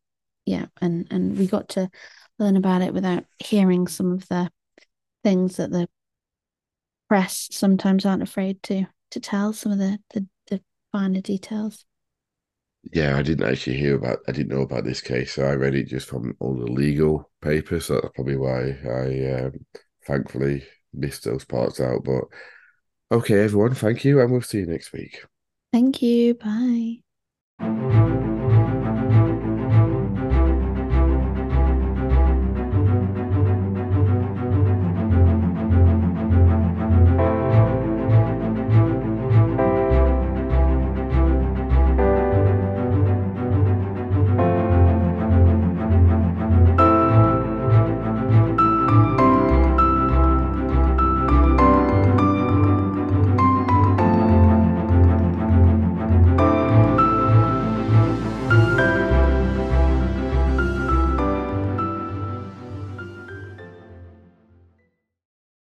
yeah, 0.45 0.65
and 0.81 1.07
and 1.11 1.37
we 1.37 1.47
got 1.47 1.69
to 1.69 1.89
learn 2.39 2.57
about 2.57 2.81
it 2.81 2.93
without 2.93 3.25
hearing 3.39 3.87
some 3.87 4.11
of 4.11 4.27
the 4.27 4.51
things 5.23 5.57
that 5.57 5.71
the 5.71 5.89
press 7.09 7.47
sometimes 7.51 8.05
aren't 8.05 8.23
afraid 8.23 8.61
to 8.63 8.85
to 9.11 9.19
tell 9.19 9.53
some 9.53 9.71
of 9.71 9.77
the 9.77 9.99
the, 10.13 10.27
the 10.47 10.61
finer 10.91 11.21
details. 11.21 11.85
Yeah, 12.93 13.17
I 13.17 13.21
didn't 13.21 13.49
actually 13.49 13.77
hear 13.77 13.95
about. 13.95 14.19
I 14.27 14.31
didn't 14.31 14.55
know 14.55 14.61
about 14.61 14.85
this 14.85 15.01
case, 15.01 15.33
so 15.33 15.43
I 15.43 15.55
read 15.55 15.75
it 15.75 15.87
just 15.87 16.07
from 16.07 16.35
all 16.39 16.55
the 16.55 16.71
legal 16.71 17.29
papers. 17.41 17.85
So 17.85 17.95
that's 17.95 18.13
probably 18.15 18.37
why 18.37 18.77
I 18.89 19.43
um, 19.43 19.65
thankfully 20.05 20.63
missed 20.93 21.25
those 21.25 21.43
parts 21.43 21.79
out. 21.81 22.03
But 22.03 22.23
okay, 23.11 23.43
everyone, 23.43 23.73
thank 23.73 24.03
you, 24.05 24.21
and 24.21 24.31
we'll 24.31 24.41
see 24.41 24.59
you 24.59 24.65
next 24.65 24.93
week. 24.93 25.23
Thank 25.71 26.01
you. 26.01 26.33
Bye. 26.35 27.01